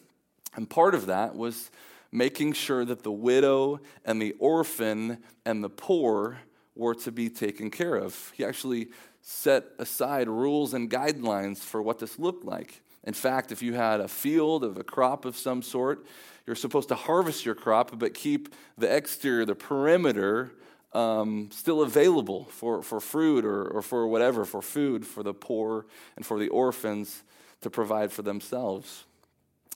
And 0.56 0.70
part 0.70 0.94
of 0.94 1.08
that 1.08 1.36
was 1.36 1.72
making 2.12 2.54
sure 2.54 2.86
that 2.86 3.04
the 3.04 3.12
widow 3.12 3.80
and 4.06 4.22
the 4.22 4.36
orphan 4.40 5.20
and 5.46 5.64
the 5.64 5.70
poor 5.70 6.40
were 6.78 6.96
to 6.96 7.12
be 7.12 7.30
taken 7.30 7.72
care 7.72 7.96
of. 7.96 8.32
He 8.36 8.46
actually 8.46 8.90
set 9.22 9.66
aside 9.80 10.30
rules 10.30 10.74
and 10.74 10.90
guidelines 10.90 11.58
for 11.58 11.82
what 11.82 12.00
this 12.00 12.18
looked 12.18 12.46
like. 12.46 12.82
In 13.04 13.14
fact, 13.14 13.52
if 13.52 13.62
you 13.62 13.74
had 13.74 14.00
a 14.00 14.08
field 14.08 14.64
of 14.64 14.78
a 14.78 14.84
crop 14.84 15.26
of 15.26 15.38
some 15.38 15.62
sort, 15.62 16.06
you're 16.46 16.56
supposed 16.56 16.90
to 16.90 16.96
harvest 16.96 17.46
your 17.46 17.56
crop, 17.56 17.98
but 17.98 18.14
keep 18.14 18.54
the 18.78 18.94
exterior, 18.94 19.46
the 19.46 19.56
perimeter, 19.56 20.52
um, 20.94 21.50
still 21.52 21.82
available 21.82 22.46
for, 22.46 22.82
for 22.82 23.00
fruit 23.00 23.46
or, 23.46 23.66
or 23.68 23.82
for 23.82 24.08
whatever, 24.08 24.46
for 24.46 24.62
food 24.62 25.06
for 25.06 25.24
the 25.24 25.34
poor 25.34 25.86
and 26.16 26.26
for 26.26 26.40
the 26.40 26.50
orphans 26.50 27.24
to 27.62 27.70
provide 27.70 28.12
for 28.12 28.22
themselves. 28.22 29.04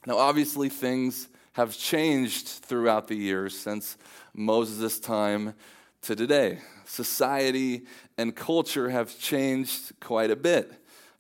Now, 0.05 0.17
obviously, 0.17 0.70
things 0.70 1.27
have 1.53 1.77
changed 1.77 2.48
throughout 2.48 3.08
the 3.08 3.15
years 3.15 3.58
since 3.58 3.98
Moses' 4.34 5.00
time 5.00 5.53
to 6.01 6.15
today. 6.15 6.60
Society 6.86 7.84
and 8.17 8.36
culture 8.36 8.89
have 8.89 9.17
changed 9.20 9.93
quite 10.00 10.31
a 10.31 10.36
bit. 10.36 10.72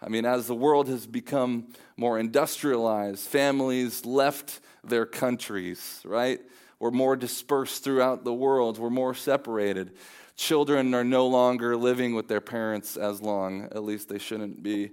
I 0.01 0.09
mean, 0.09 0.25
as 0.25 0.47
the 0.47 0.55
world 0.55 0.87
has 0.87 1.05
become 1.05 1.67
more 1.95 2.17
industrialized, 2.17 3.19
families 3.19 4.05
left 4.05 4.59
their 4.83 5.05
countries, 5.05 6.01
right? 6.03 6.39
We're 6.79 6.91
more 6.91 7.15
dispersed 7.15 7.83
throughout 7.83 8.23
the 8.23 8.33
world, 8.33 8.79
we're 8.79 8.89
more 8.89 9.13
separated. 9.13 9.91
Children 10.35 10.95
are 10.95 11.03
no 11.03 11.27
longer 11.27 11.77
living 11.77 12.15
with 12.15 12.27
their 12.27 12.41
parents 12.41 12.97
as 12.97 13.21
long, 13.21 13.65
at 13.65 13.83
least 13.83 14.09
they 14.09 14.17
shouldn't 14.17 14.63
be. 14.63 14.89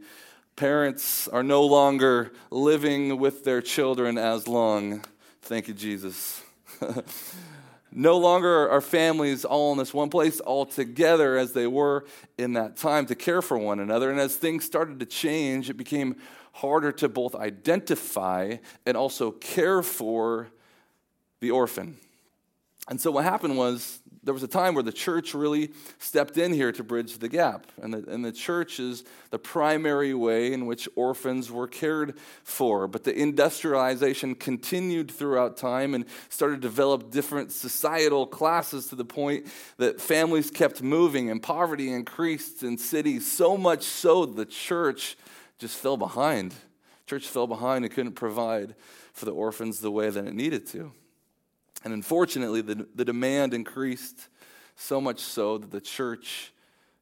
Parents 0.57 1.29
are 1.29 1.43
no 1.43 1.65
longer 1.65 2.33
living 2.51 3.19
with 3.19 3.45
their 3.45 3.63
children 3.63 4.19
as 4.19 4.47
long. 4.47 5.03
Thank 5.41 5.69
you, 5.69 5.75
Jesus. 5.75 6.43
No 7.91 8.19
longer 8.19 8.69
are 8.69 8.81
families 8.81 9.45
all 9.45 9.73
in 9.73 9.79
this 9.79 9.95
one 9.95 10.11
place, 10.11 10.41
all 10.41 10.67
together 10.67 11.37
as 11.37 11.53
they 11.53 11.67
were 11.67 12.05
in 12.37 12.53
that 12.53 12.77
time 12.77 13.07
to 13.07 13.15
care 13.15 13.41
for 13.41 13.57
one 13.57 13.81
another. 13.81 14.11
And 14.11 14.21
as 14.21 14.37
things 14.37 14.65
started 14.65 15.01
to 15.01 15.07
change, 15.07 15.71
it 15.71 15.77
became 15.77 16.17
harder 16.53 16.93
to 16.93 17.09
both 17.09 17.35
identify 17.35 18.57
and 18.85 18.97
also 18.97 19.31
care 19.31 19.83
for 19.83 20.49
the 21.41 21.51
orphan. 21.51 21.97
And 22.89 23.01
so 23.01 23.11
what 23.11 23.25
happened 23.25 23.57
was 23.57 24.01
there 24.29 24.35
was 24.35 24.43
a 24.43 24.47
time 24.47 24.75
where 24.75 24.83
the 24.83 24.93
church 24.93 25.33
really 25.33 25.71
stepped 25.99 26.37
in 26.37 26.53
here 26.53 26.71
to 26.71 26.85
bridge 26.85 27.17
the 27.17 27.31
gap. 27.31 27.67
And 27.81 27.95
the, 27.95 28.13
and 28.13 28.23
the 28.23 28.31
church 28.31 28.79
is 28.79 29.03
the 29.31 29.39
primary 29.39 30.13
way 30.13 30.53
in 30.53 30.67
which 30.67 30.87
orphans 30.97 31.51
were 31.51 31.67
cared 31.67 32.19
for. 32.45 32.87
But 32.87 33.05
the 33.05 33.19
industrialization 33.19 34.35
continued 34.35 35.11
throughout 35.11 35.57
time 35.57 35.95
and 35.95 36.05
started 36.29 36.57
to 36.57 36.61
develop 36.61 37.11
different 37.11 37.53
societal 37.53 38.27
classes 38.27 38.89
to 38.89 38.97
the 38.97 39.05
point 39.07 39.47
that 39.79 39.99
families 39.99 40.51
kept 40.51 40.83
moving 40.83 41.31
and 41.31 41.43
poverty 41.43 41.91
increased 41.91 42.63
in 42.63 42.77
cities, 42.77 43.33
so 43.33 43.57
much 43.57 43.83
so 43.83 44.27
the 44.27 44.45
church 44.45 45.17
just 45.59 45.79
fell 45.79 45.97
behind. 45.97 46.55
Church 47.07 47.27
fell 47.27 47.47
behind 47.47 47.87
and 47.87 47.95
couldn't 47.95 48.13
provide 48.13 48.75
for 49.15 49.25
the 49.25 49.33
orphans 49.33 49.81
the 49.81 49.91
way 49.91 50.11
that 50.11 50.27
it 50.27 50.35
needed 50.35 50.67
to. 50.67 50.93
And 51.85 51.95
unfortunately, 51.95 52.61
the, 52.61 52.87
the 52.95 53.05
demand 53.05 53.55
increased 53.55 54.29
so 54.77 55.01
much 55.01 55.21
so 55.21 55.59
that 55.59 55.71
the 55.71 55.81
church 55.81 56.53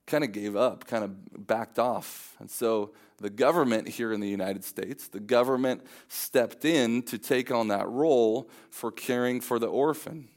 kind 0.06 0.22
of 0.22 0.32
gave 0.32 0.56
up, 0.56 0.86
kind 0.86 1.04
of 1.04 1.46
backed 1.46 1.78
off. 1.78 2.34
And 2.38 2.50
so 2.50 2.92
the 3.18 3.30
government 3.30 3.88
here 3.88 4.12
in 4.12 4.20
the 4.20 4.28
United 4.28 4.64
States, 4.64 5.08
the 5.08 5.20
government 5.20 5.82
stepped 6.08 6.64
in 6.64 7.02
to 7.04 7.18
take 7.18 7.50
on 7.50 7.68
that 7.68 7.88
role 7.88 8.48
for 8.70 8.92
caring 8.92 9.40
for 9.40 9.58
the 9.58 9.66
orphan. 9.66 10.28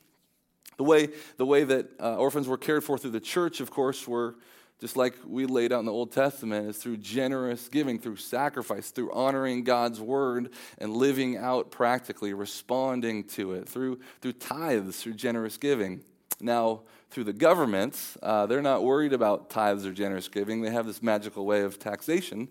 The 0.77 0.83
way, 0.83 1.09
the 1.37 1.45
way 1.45 1.65
that 1.65 1.89
uh, 1.99 2.15
orphans 2.15 2.47
were 2.47 2.57
cared 2.57 2.83
for 2.83 2.97
through 2.97 3.11
the 3.11 3.19
church, 3.19 3.59
of 3.59 3.69
course, 3.69 4.07
were 4.07 4.35
just 4.79 4.95
like 4.95 5.13
we 5.25 5.45
laid 5.45 5.73
out 5.73 5.79
in 5.79 5.85
the 5.85 5.91
Old 5.91 6.11
Testament, 6.11 6.69
is 6.69 6.77
through 6.77 6.97
generous 6.97 7.67
giving, 7.67 7.99
through 7.99 8.15
sacrifice, 8.15 8.91
through 8.91 9.11
honoring 9.11 9.63
God's 9.63 9.99
word 9.99 10.51
and 10.77 10.95
living 10.95 11.35
out 11.37 11.69
practically, 11.69 12.33
responding 12.33 13.25
to 13.25 13.53
it, 13.53 13.67
through, 13.67 13.99
through 14.21 14.33
tithes, 14.33 15.01
through 15.01 15.13
generous 15.13 15.57
giving. 15.57 16.01
Now, 16.39 16.81
through 17.09 17.25
the 17.25 17.33
government, 17.33 17.99
uh, 18.23 18.45
they're 18.45 18.61
not 18.61 18.83
worried 18.83 19.13
about 19.13 19.49
tithes 19.49 19.85
or 19.85 19.91
generous 19.91 20.29
giving. 20.29 20.61
They 20.61 20.71
have 20.71 20.85
this 20.85 21.03
magical 21.03 21.45
way 21.45 21.61
of 21.61 21.77
taxation, 21.79 22.47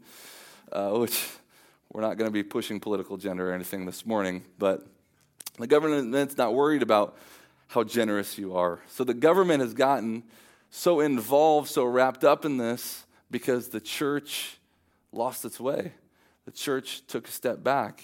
uh, 0.72 0.90
which 0.90 1.26
we're 1.92 2.02
not 2.02 2.18
going 2.18 2.28
to 2.28 2.32
be 2.32 2.42
pushing 2.42 2.80
political 2.80 3.16
agenda 3.16 3.44
or 3.44 3.52
anything 3.52 3.86
this 3.86 4.04
morning, 4.04 4.44
but 4.58 4.86
the 5.58 5.66
government's 5.66 6.36
not 6.36 6.54
worried 6.54 6.82
about 6.82 7.16
how 7.68 7.84
generous 7.84 8.36
you 8.36 8.54
are. 8.54 8.80
So 8.88 9.04
the 9.04 9.14
government 9.14 9.60
has 9.60 9.74
gotten 9.74 10.24
so 10.70 11.00
involved, 11.00 11.68
so 11.68 11.84
wrapped 11.84 12.24
up 12.24 12.44
in 12.44 12.56
this 12.56 13.06
because 13.30 13.68
the 13.68 13.80
church 13.80 14.58
lost 15.12 15.44
its 15.44 15.58
way. 15.58 15.92
The 16.44 16.52
church 16.52 17.06
took 17.06 17.28
a 17.28 17.30
step 17.30 17.62
back. 17.62 18.02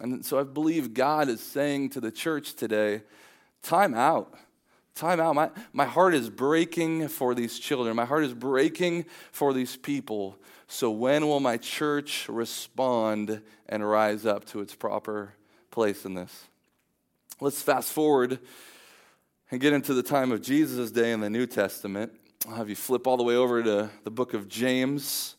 And 0.00 0.24
so 0.24 0.38
I 0.38 0.42
believe 0.42 0.94
God 0.94 1.28
is 1.28 1.40
saying 1.40 1.90
to 1.90 2.00
the 2.00 2.10
church 2.10 2.54
today 2.54 3.02
time 3.62 3.94
out. 3.94 4.34
Time 4.94 5.20
out. 5.20 5.34
My, 5.34 5.50
my 5.72 5.84
heart 5.84 6.14
is 6.14 6.30
breaking 6.30 7.08
for 7.08 7.34
these 7.34 7.58
children. 7.58 7.94
My 7.96 8.04
heart 8.04 8.24
is 8.24 8.32
breaking 8.32 9.06
for 9.30 9.52
these 9.52 9.76
people. 9.76 10.38
So 10.68 10.90
when 10.90 11.26
will 11.26 11.40
my 11.40 11.58
church 11.58 12.28
respond 12.28 13.42
and 13.68 13.88
rise 13.88 14.24
up 14.24 14.46
to 14.46 14.60
its 14.60 14.74
proper 14.74 15.34
place 15.70 16.04
in 16.04 16.14
this? 16.14 16.44
Let's 17.40 17.60
fast 17.60 17.92
forward 17.92 18.38
and 19.50 19.60
get 19.60 19.72
into 19.72 19.94
the 19.94 20.02
time 20.02 20.32
of 20.32 20.42
Jesus' 20.42 20.90
day 20.90 21.12
in 21.12 21.20
the 21.20 21.30
New 21.30 21.46
Testament, 21.46 22.12
I'll 22.48 22.56
have 22.56 22.68
you 22.68 22.76
flip 22.76 23.06
all 23.06 23.16
the 23.16 23.22
way 23.22 23.36
over 23.36 23.62
to 23.62 23.90
the 24.04 24.10
book 24.10 24.34
of 24.34 24.48
James, 24.48 25.36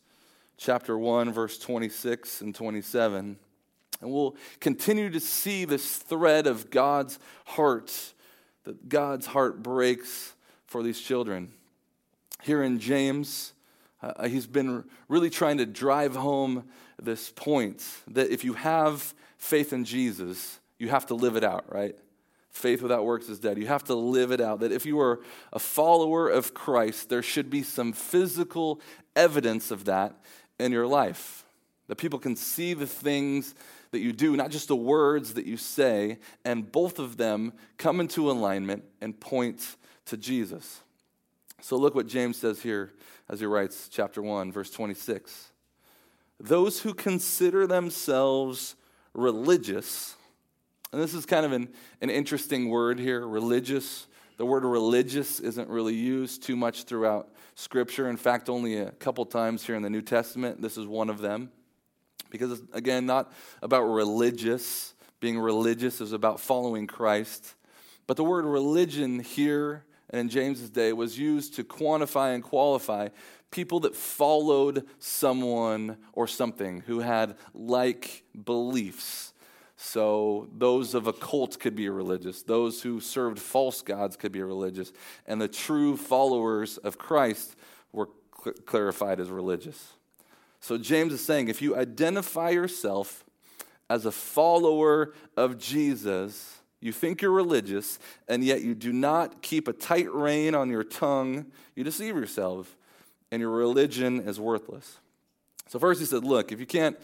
chapter 0.57 0.97
1, 0.97 1.33
verse 1.33 1.57
26 1.57 2.41
and 2.41 2.55
27. 2.55 3.37
And 4.01 4.11
we'll 4.11 4.35
continue 4.59 5.09
to 5.09 5.19
see 5.19 5.65
this 5.65 5.97
thread 5.97 6.47
of 6.47 6.69
God's 6.69 7.19
heart, 7.45 8.13
that 8.63 8.87
God's 8.87 9.25
heart 9.25 9.61
breaks 9.61 10.33
for 10.67 10.83
these 10.83 10.99
children. 11.01 11.51
Here 12.43 12.63
in 12.63 12.79
James, 12.79 13.53
uh, 14.01 14.27
he's 14.27 14.47
been 14.47 14.85
really 15.09 15.29
trying 15.29 15.57
to 15.57 15.65
drive 15.65 16.15
home 16.15 16.65
this 17.01 17.29
point 17.29 17.83
that 18.07 18.29
if 18.29 18.43
you 18.43 18.53
have 18.53 19.13
faith 19.37 19.73
in 19.73 19.83
Jesus, 19.83 20.59
you 20.79 20.89
have 20.89 21.07
to 21.07 21.15
live 21.15 21.35
it 21.35 21.43
out, 21.43 21.65
right? 21.73 21.95
Faith 22.57 22.81
without 22.81 23.05
works 23.05 23.29
is 23.29 23.39
dead. 23.39 23.59
You 23.59 23.67
have 23.67 23.83
to 23.83 23.93
live 23.93 24.31
it 24.31 24.41
out. 24.41 24.61
That 24.61 24.71
if 24.71 24.85
you 24.85 24.99
are 24.99 25.21
a 25.53 25.59
follower 25.59 26.27
of 26.27 26.55
Christ, 26.55 27.07
there 27.07 27.21
should 27.21 27.51
be 27.51 27.61
some 27.61 27.93
physical 27.93 28.81
evidence 29.15 29.69
of 29.69 29.85
that 29.85 30.15
in 30.59 30.71
your 30.71 30.87
life. 30.87 31.45
That 31.87 31.97
people 31.97 32.17
can 32.17 32.35
see 32.35 32.73
the 32.73 32.87
things 32.87 33.53
that 33.91 33.99
you 33.99 34.11
do, 34.11 34.35
not 34.35 34.49
just 34.49 34.69
the 34.69 34.75
words 34.75 35.35
that 35.35 35.45
you 35.45 35.55
say, 35.55 36.17
and 36.43 36.71
both 36.71 36.97
of 36.97 37.17
them 37.17 37.53
come 37.77 37.99
into 37.99 38.29
alignment 38.29 38.83
and 39.01 39.19
point 39.19 39.75
to 40.05 40.17
Jesus. 40.17 40.81
So 41.61 41.77
look 41.77 41.93
what 41.93 42.07
James 42.07 42.37
says 42.37 42.61
here 42.61 42.91
as 43.29 43.39
he 43.39 43.45
writes, 43.45 43.87
chapter 43.87 44.21
1, 44.21 44.51
verse 44.51 44.71
26. 44.71 45.51
Those 46.39 46.81
who 46.81 46.95
consider 46.95 47.67
themselves 47.67 48.75
religious, 49.13 50.15
and 50.91 51.01
this 51.01 51.13
is 51.13 51.25
kind 51.25 51.45
of 51.45 51.51
an, 51.51 51.69
an 52.01 52.09
interesting 52.09 52.69
word 52.69 52.99
here, 52.99 53.27
religious. 53.27 54.07
The 54.37 54.45
word 54.45 54.63
religious 54.63 55.39
isn't 55.39 55.69
really 55.69 55.95
used 55.95 56.43
too 56.43 56.55
much 56.55 56.83
throughout 56.83 57.29
Scripture. 57.55 58.09
In 58.09 58.17
fact, 58.17 58.49
only 58.49 58.77
a 58.77 58.91
couple 58.91 59.25
times 59.25 59.65
here 59.65 59.75
in 59.75 59.81
the 59.81 59.89
New 59.89 60.01
Testament, 60.01 60.61
this 60.61 60.77
is 60.77 60.85
one 60.85 61.09
of 61.09 61.19
them. 61.19 61.51
Because, 62.29 62.61
again, 62.73 63.05
not 63.05 63.31
about 63.61 63.83
religious, 63.83 64.93
being 65.19 65.39
religious 65.39 66.01
is 66.01 66.11
about 66.11 66.39
following 66.39 66.87
Christ. 66.87 67.55
But 68.05 68.17
the 68.17 68.23
word 68.23 68.45
religion 68.45 69.19
here 69.19 69.83
and 70.09 70.21
in 70.21 70.29
James's 70.29 70.69
day 70.69 70.93
was 70.93 71.17
used 71.17 71.55
to 71.55 71.63
quantify 71.63 72.33
and 72.33 72.43
qualify 72.43 73.09
people 73.51 73.81
that 73.81 73.95
followed 73.95 74.85
someone 74.99 75.97
or 76.13 76.27
something 76.27 76.81
who 76.81 76.99
had 76.99 77.35
like 77.53 78.23
beliefs. 78.45 79.33
So, 79.79 80.49
those 80.57 80.95
of 80.95 81.05
a 81.05 81.13
cult 81.13 81.59
could 81.59 81.75
be 81.75 81.87
religious. 81.87 82.41
Those 82.41 82.81
who 82.81 82.99
served 82.99 83.37
false 83.37 83.83
gods 83.83 84.17
could 84.17 84.31
be 84.31 84.41
religious. 84.41 84.91
And 85.27 85.39
the 85.39 85.47
true 85.47 85.95
followers 85.95 86.77
of 86.77 86.97
Christ 86.97 87.55
were 87.93 88.09
cl- 88.43 88.55
clarified 88.65 89.19
as 89.19 89.29
religious. 89.29 89.93
So, 90.61 90.79
James 90.79 91.13
is 91.13 91.23
saying 91.23 91.47
if 91.47 91.61
you 91.61 91.77
identify 91.77 92.49
yourself 92.49 93.23
as 93.87 94.07
a 94.07 94.11
follower 94.11 95.13
of 95.37 95.59
Jesus, 95.59 96.57
you 96.81 96.91
think 96.91 97.21
you're 97.21 97.29
religious, 97.31 97.99
and 98.27 98.43
yet 98.43 98.63
you 98.63 98.73
do 98.73 98.91
not 98.91 99.43
keep 99.43 99.67
a 99.67 99.73
tight 99.73 100.11
rein 100.11 100.55
on 100.55 100.71
your 100.71 100.83
tongue, 100.83 101.45
you 101.75 101.83
deceive 101.83 102.15
yourself, 102.15 102.75
and 103.31 103.41
your 103.41 103.51
religion 103.51 104.21
is 104.21 104.39
worthless. 104.39 104.97
So, 105.67 105.77
first 105.77 105.99
he 105.99 106.07
said, 106.07 106.23
Look, 106.23 106.51
if 106.51 106.59
you 106.59 106.65
can't 106.65 106.97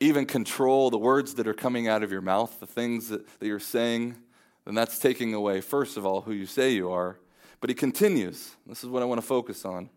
even 0.00 0.24
control 0.24 0.90
the 0.90 0.98
words 0.98 1.34
that 1.34 1.46
are 1.46 1.54
coming 1.54 1.86
out 1.86 2.02
of 2.02 2.10
your 2.10 2.22
mouth, 2.22 2.58
the 2.58 2.66
things 2.66 3.08
that, 3.08 3.26
that 3.38 3.46
you're 3.46 3.60
saying, 3.60 4.16
then 4.64 4.74
that's 4.74 4.98
taking 4.98 5.34
away, 5.34 5.60
first 5.60 5.96
of 5.96 6.06
all, 6.06 6.22
who 6.22 6.32
you 6.32 6.46
say 6.46 6.70
you 6.70 6.90
are. 6.90 7.18
But 7.60 7.68
he 7.68 7.74
continues. 7.74 8.56
This 8.66 8.82
is 8.82 8.88
what 8.88 9.02
I 9.02 9.06
want 9.06 9.20
to 9.20 9.26
focus 9.26 9.64
on. 9.64 9.90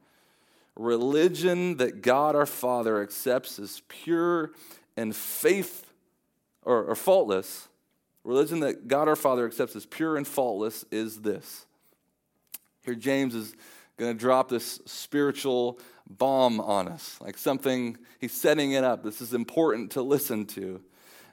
Religion 0.75 1.77
that 1.77 2.01
God 2.01 2.35
our 2.35 2.45
Father 2.45 3.01
accepts 3.01 3.59
as 3.59 3.81
pure 3.87 4.51
and 4.97 5.15
faith 5.15 5.85
or, 6.63 6.83
or 6.83 6.95
faultless, 6.95 7.69
religion 8.23 8.59
that 8.61 8.87
God 8.87 9.07
our 9.07 9.15
Father 9.15 9.45
accepts 9.45 9.75
as 9.75 9.85
pure 9.85 10.17
and 10.17 10.27
faultless 10.27 10.83
is 10.91 11.21
this. 11.21 11.65
Here, 12.83 12.95
James 12.95 13.35
is 13.35 13.55
going 13.97 14.13
to 14.13 14.19
drop 14.19 14.49
this 14.49 14.81
spiritual 14.85 15.79
bomb 16.09 16.59
on 16.59 16.87
us, 16.87 17.17
like 17.21 17.37
something, 17.37 17.97
he's 18.19 18.33
setting 18.33 18.73
it 18.73 18.83
up. 18.83 19.03
This 19.03 19.21
is 19.21 19.33
important 19.33 19.91
to 19.91 20.01
listen 20.01 20.45
to. 20.47 20.81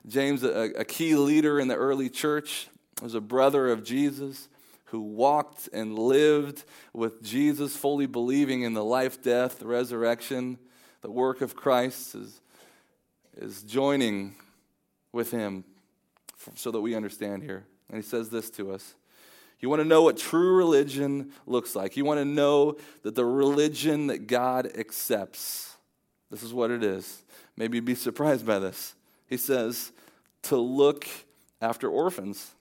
James, 0.07 0.43
a, 0.43 0.73
a 0.79 0.85
key 0.85 1.15
leader 1.15 1.61
in 1.61 1.69
the 1.69 1.75
early 1.75 2.09
church, 2.09 2.69
was 3.03 3.15
a 3.15 3.21
brother 3.21 3.69
of 3.69 3.83
Jesus 3.83 4.49
who 4.87 5.01
walked 5.01 5.69
and 5.73 5.99
lived 5.99 6.65
with 6.93 7.23
Jesus, 7.23 7.77
fully 7.77 8.07
believing 8.07 8.63
in 8.63 8.75
the 8.75 8.85
life, 8.85 9.23
death, 9.23 9.63
resurrection, 9.63 10.59
the 11.03 11.11
work 11.11 11.41
of 11.41 11.55
Christ, 11.55 12.15
is, 12.15 12.41
is 13.37 13.63
joining 13.63 14.35
with 15.13 15.31
him 15.31 15.65
so 16.55 16.71
that 16.71 16.81
we 16.81 16.95
understand 16.95 17.43
here. 17.43 17.65
And 17.89 17.97
he 17.97 18.03
says 18.03 18.31
this 18.31 18.51
to 18.51 18.73
us 18.73 18.95
you 19.61 19.69
want 19.69 19.81
to 19.81 19.89
know 19.89 20.03
what 20.03 20.17
true 20.17 20.57
religion 20.57 21.33
looks 21.47 21.77
like. 21.77 21.97
You 21.97 22.05
want 22.05 22.19
to 22.19 22.25
know 22.25 22.79
that 23.03 23.15
the 23.15 23.25
religion 23.25 24.07
that 24.07 24.27
God 24.27 24.71
accepts, 24.77 25.77
this 26.31 26.43
is 26.43 26.55
what 26.55 26.71
it 26.71 26.83
is. 26.83 27.23
Maybe 27.57 27.77
you'd 27.77 27.85
be 27.85 27.95
surprised 27.95 28.47
by 28.47 28.59
this. 28.59 28.95
He 29.27 29.37
says, 29.37 29.93
to 30.45 30.57
look 30.57 31.07
after 31.61 31.91
orphans. 31.91 32.53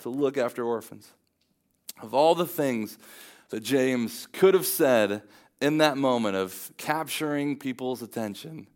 To 0.00 0.08
look 0.08 0.38
after 0.38 0.64
orphans. 0.64 1.10
Of 2.00 2.14
all 2.14 2.34
the 2.34 2.46
things 2.46 2.96
that 3.50 3.60
James 3.60 4.26
could 4.32 4.54
have 4.54 4.66
said 4.66 5.22
in 5.60 5.78
that 5.78 5.98
moment 5.98 6.36
of 6.36 6.72
capturing 6.78 7.58
people's 7.58 8.00
attention, 8.00 8.66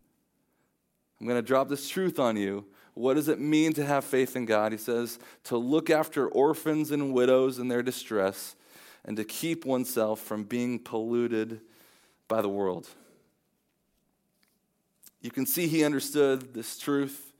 I'm 1.21 1.27
going 1.27 1.39
to 1.39 1.47
drop 1.47 1.69
this 1.69 1.89
truth 1.89 2.19
on 2.19 2.37
you 2.37 2.67
what 2.95 3.15
does 3.15 3.29
it 3.29 3.41
mean 3.41 3.73
to 3.75 3.85
have 3.85 4.05
faith 4.05 4.37
in 4.37 4.45
God? 4.45 4.73
He 4.73 4.79
says, 4.79 5.19
to 5.45 5.57
look 5.57 5.89
after 5.89 6.29
orphans 6.29 6.91
and 6.91 7.13
widows 7.13 7.59
in 7.59 7.69
their 7.69 7.83
distress 7.83 8.55
and 9.05 9.17
to 9.17 9.25
keep 9.25 9.65
oneself 9.65 10.21
from 10.21 10.45
being 10.45 10.79
polluted 10.79 11.61
by 12.29 12.43
the 12.43 12.49
world. 12.49 12.89
You 15.21 15.31
can 15.31 15.47
see 15.47 15.69
he 15.69 15.85
understood 15.85 16.53
this 16.53 16.79
truth 16.79 17.33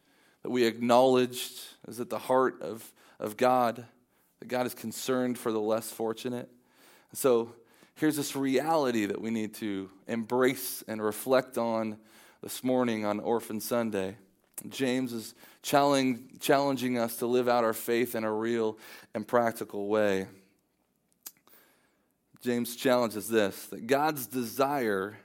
that 0.43 0.51
we 0.51 0.65
acknowledged 0.65 1.61
is 1.87 2.01
at 2.01 2.11
the 2.11 2.19
heart 2.19 2.61
of, 2.63 2.93
of 3.19 3.37
God, 3.37 3.85
that 4.41 4.49
God 4.49 4.67
is 4.67 4.75
concerned 4.75 5.39
for 5.39 5.53
the 5.53 5.61
less 5.61 5.91
fortunate. 5.91 6.49
so 7.13 7.55
here's 7.97 8.17
this 8.17 8.35
reality 8.35 9.07
that 9.07 9.21
we 9.21 9.31
need 9.31 9.55
to 9.55 9.91
embrace 10.09 10.83
and 10.89 11.03
reflect 11.03 11.59
on 11.59 11.99
this 12.43 12.65
morning 12.65 13.05
on 13.05 13.21
Orphan 13.21 13.61
Sunday. 13.61 14.17
James 14.69 15.13
is 15.13 15.35
challenging 15.63 16.99
us 16.99 17.17
to 17.17 17.27
live 17.27 17.49
out 17.49 17.65
our 17.65 17.73
faith 17.73 18.15
in 18.15 18.25
a 18.25 18.33
real 18.33 18.79
and 19.15 19.27
practical 19.27 19.89
way. 19.89 20.27
James 22.41 22.75
challenges 22.75 23.29
this 23.29 23.67
that 23.67 23.87
God's 23.87 24.27
desire 24.27 25.17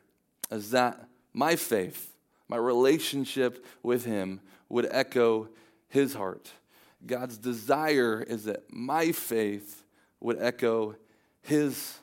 is 0.51 0.71
that 0.71 1.07
my 1.33 1.55
faith, 1.55 2.13
my 2.47 2.57
relationship 2.57 3.65
with 3.83 4.05
Him, 4.05 4.39
would 4.69 4.87
echo 4.91 5.49
His 5.89 6.13
heart. 6.13 6.51
God's 7.05 7.37
desire 7.37 8.23
is 8.27 8.45
that 8.45 8.63
my 8.71 9.11
faith 9.11 9.83
would 10.19 10.37
echo 10.39 10.95
His 11.41 11.97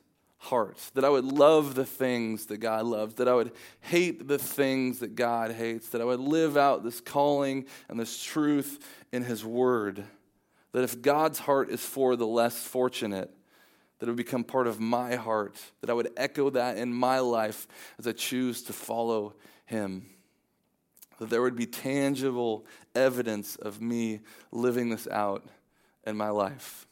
heart, 0.44 0.78
that 0.94 1.04
I 1.04 1.08
would 1.08 1.24
love 1.24 1.74
the 1.74 1.86
things 1.86 2.46
that 2.46 2.58
God 2.58 2.84
loves, 2.84 3.14
that 3.14 3.28
I 3.28 3.34
would 3.34 3.52
hate 3.80 4.28
the 4.28 4.38
things 4.38 5.00
that 5.00 5.14
God 5.14 5.52
hates, 5.52 5.88
that 5.90 6.00
I 6.00 6.04
would 6.04 6.20
live 6.20 6.56
out 6.56 6.84
this 6.84 7.00
calling 7.00 7.64
and 7.88 7.98
this 7.98 8.22
truth 8.22 8.78
in 9.10 9.24
His 9.24 9.44
Word. 9.44 10.04
That 10.72 10.84
if 10.84 11.00
God's 11.00 11.38
heart 11.38 11.70
is 11.70 11.84
for 11.84 12.14
the 12.14 12.26
less 12.26 12.62
fortunate, 12.62 13.30
that 13.98 14.06
it 14.06 14.10
would 14.10 14.16
become 14.16 14.44
part 14.44 14.66
of 14.66 14.80
my 14.80 15.16
heart, 15.16 15.56
that 15.80 15.88
I 15.88 15.94
would 15.94 16.10
echo 16.16 16.50
that 16.50 16.76
in 16.76 16.92
my 16.92 17.20
life 17.20 17.66
as 17.98 18.06
I 18.06 18.12
choose 18.12 18.62
to 18.64 18.72
follow 18.72 19.34
Him. 19.64 20.06
That 21.20 21.30
there 21.30 21.42
would 21.42 21.56
be 21.56 21.66
tangible 21.66 22.66
evidence 22.94 23.56
of 23.56 23.80
me 23.80 24.20
living 24.52 24.90
this 24.90 25.08
out 25.08 25.44
in 26.04 26.16
my 26.16 26.28
life. 26.28 26.86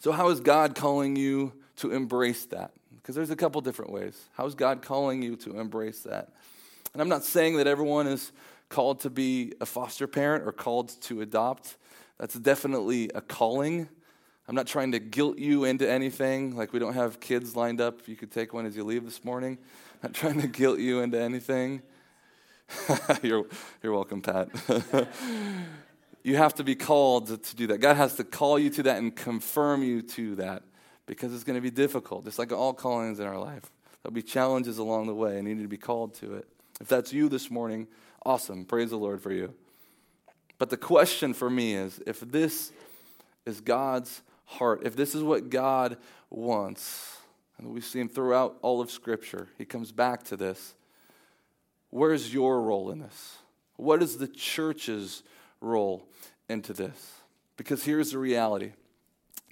So, 0.00 0.12
how 0.12 0.30
is 0.30 0.40
God 0.40 0.74
calling 0.74 1.14
you 1.14 1.52
to 1.80 1.92
embrace 1.92 2.44
that? 2.46 2.72
Because 2.96 3.14
there's 3.14 3.30
a 3.30 3.36
couple 3.36 3.60
different 3.60 3.92
ways. 3.92 4.28
How's 4.34 4.54
God 4.54 4.82
calling 4.82 5.22
you 5.22 5.36
to 5.36 5.58
embrace 5.58 6.00
that? 6.00 6.28
And 6.92 7.00
I'm 7.00 7.08
not 7.08 7.24
saying 7.24 7.56
that 7.56 7.66
everyone 7.66 8.06
is 8.06 8.32
called 8.68 9.00
to 9.00 9.10
be 9.10 9.54
a 9.60 9.66
foster 9.66 10.06
parent 10.06 10.46
or 10.46 10.52
called 10.52 11.00
to 11.02 11.20
adopt. 11.22 11.76
That's 12.18 12.34
definitely 12.34 13.10
a 13.14 13.20
calling. 13.20 13.88
I'm 14.46 14.54
not 14.54 14.66
trying 14.66 14.92
to 14.92 14.98
guilt 14.98 15.38
you 15.38 15.64
into 15.64 15.88
anything. 15.88 16.56
Like, 16.56 16.72
we 16.72 16.78
don't 16.78 16.94
have 16.94 17.20
kids 17.20 17.56
lined 17.56 17.80
up. 17.80 18.06
You 18.06 18.16
could 18.16 18.30
take 18.30 18.52
one 18.52 18.66
as 18.66 18.76
you 18.76 18.84
leave 18.84 19.04
this 19.04 19.24
morning. 19.24 19.58
I'm 20.02 20.10
not 20.10 20.14
trying 20.14 20.40
to 20.40 20.48
guilt 20.48 20.80
you 20.80 21.00
into 21.00 21.18
anything. 21.18 21.82
you're, 23.22 23.46
you're 23.82 23.92
welcome, 23.92 24.20
Pat. 24.20 24.48
you 26.22 26.36
have 26.36 26.54
to 26.56 26.64
be 26.64 26.74
called 26.74 27.42
to 27.42 27.56
do 27.56 27.68
that. 27.68 27.78
God 27.78 27.96
has 27.96 28.16
to 28.16 28.24
call 28.24 28.58
you 28.58 28.70
to 28.70 28.82
that 28.84 28.98
and 28.98 29.14
confirm 29.14 29.82
you 29.82 30.02
to 30.02 30.36
that 30.36 30.62
because 31.10 31.34
it's 31.34 31.42
going 31.42 31.56
to 31.56 31.60
be 31.60 31.72
difficult, 31.72 32.24
just 32.24 32.38
like 32.38 32.52
all 32.52 32.72
callings 32.72 33.18
in 33.18 33.26
our 33.26 33.36
life. 33.36 33.68
There'll 34.00 34.14
be 34.14 34.22
challenges 34.22 34.78
along 34.78 35.08
the 35.08 35.14
way, 35.14 35.38
and 35.38 35.48
you 35.48 35.56
need 35.56 35.62
to 35.62 35.68
be 35.68 35.76
called 35.76 36.14
to 36.14 36.36
it. 36.36 36.46
If 36.80 36.86
that's 36.86 37.12
you 37.12 37.28
this 37.28 37.50
morning, 37.50 37.88
awesome. 38.24 38.64
Praise 38.64 38.90
the 38.90 38.96
Lord 38.96 39.20
for 39.20 39.32
you. 39.32 39.52
But 40.56 40.70
the 40.70 40.76
question 40.76 41.34
for 41.34 41.50
me 41.50 41.74
is 41.74 42.00
if 42.06 42.20
this 42.20 42.70
is 43.44 43.60
God's 43.60 44.22
heart, 44.44 44.82
if 44.84 44.94
this 44.94 45.16
is 45.16 45.24
what 45.24 45.50
God 45.50 45.96
wants, 46.30 47.18
and 47.58 47.74
we've 47.74 47.84
seen 47.84 48.08
throughout 48.08 48.56
all 48.62 48.80
of 48.80 48.88
Scripture, 48.88 49.48
He 49.58 49.64
comes 49.64 49.90
back 49.90 50.22
to 50.26 50.36
this. 50.36 50.76
Where's 51.90 52.32
your 52.32 52.62
role 52.62 52.88
in 52.92 53.00
this? 53.00 53.38
What 53.74 54.00
is 54.00 54.18
the 54.18 54.28
church's 54.28 55.24
role 55.60 56.06
into 56.48 56.72
this? 56.72 57.14
Because 57.56 57.82
here's 57.82 58.12
the 58.12 58.18
reality 58.18 58.74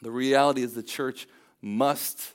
the 0.03 0.13
reality 0.13 0.63
is 0.63 0.75
the 0.75 0.83
church 0.85 1.27
must 1.61 2.35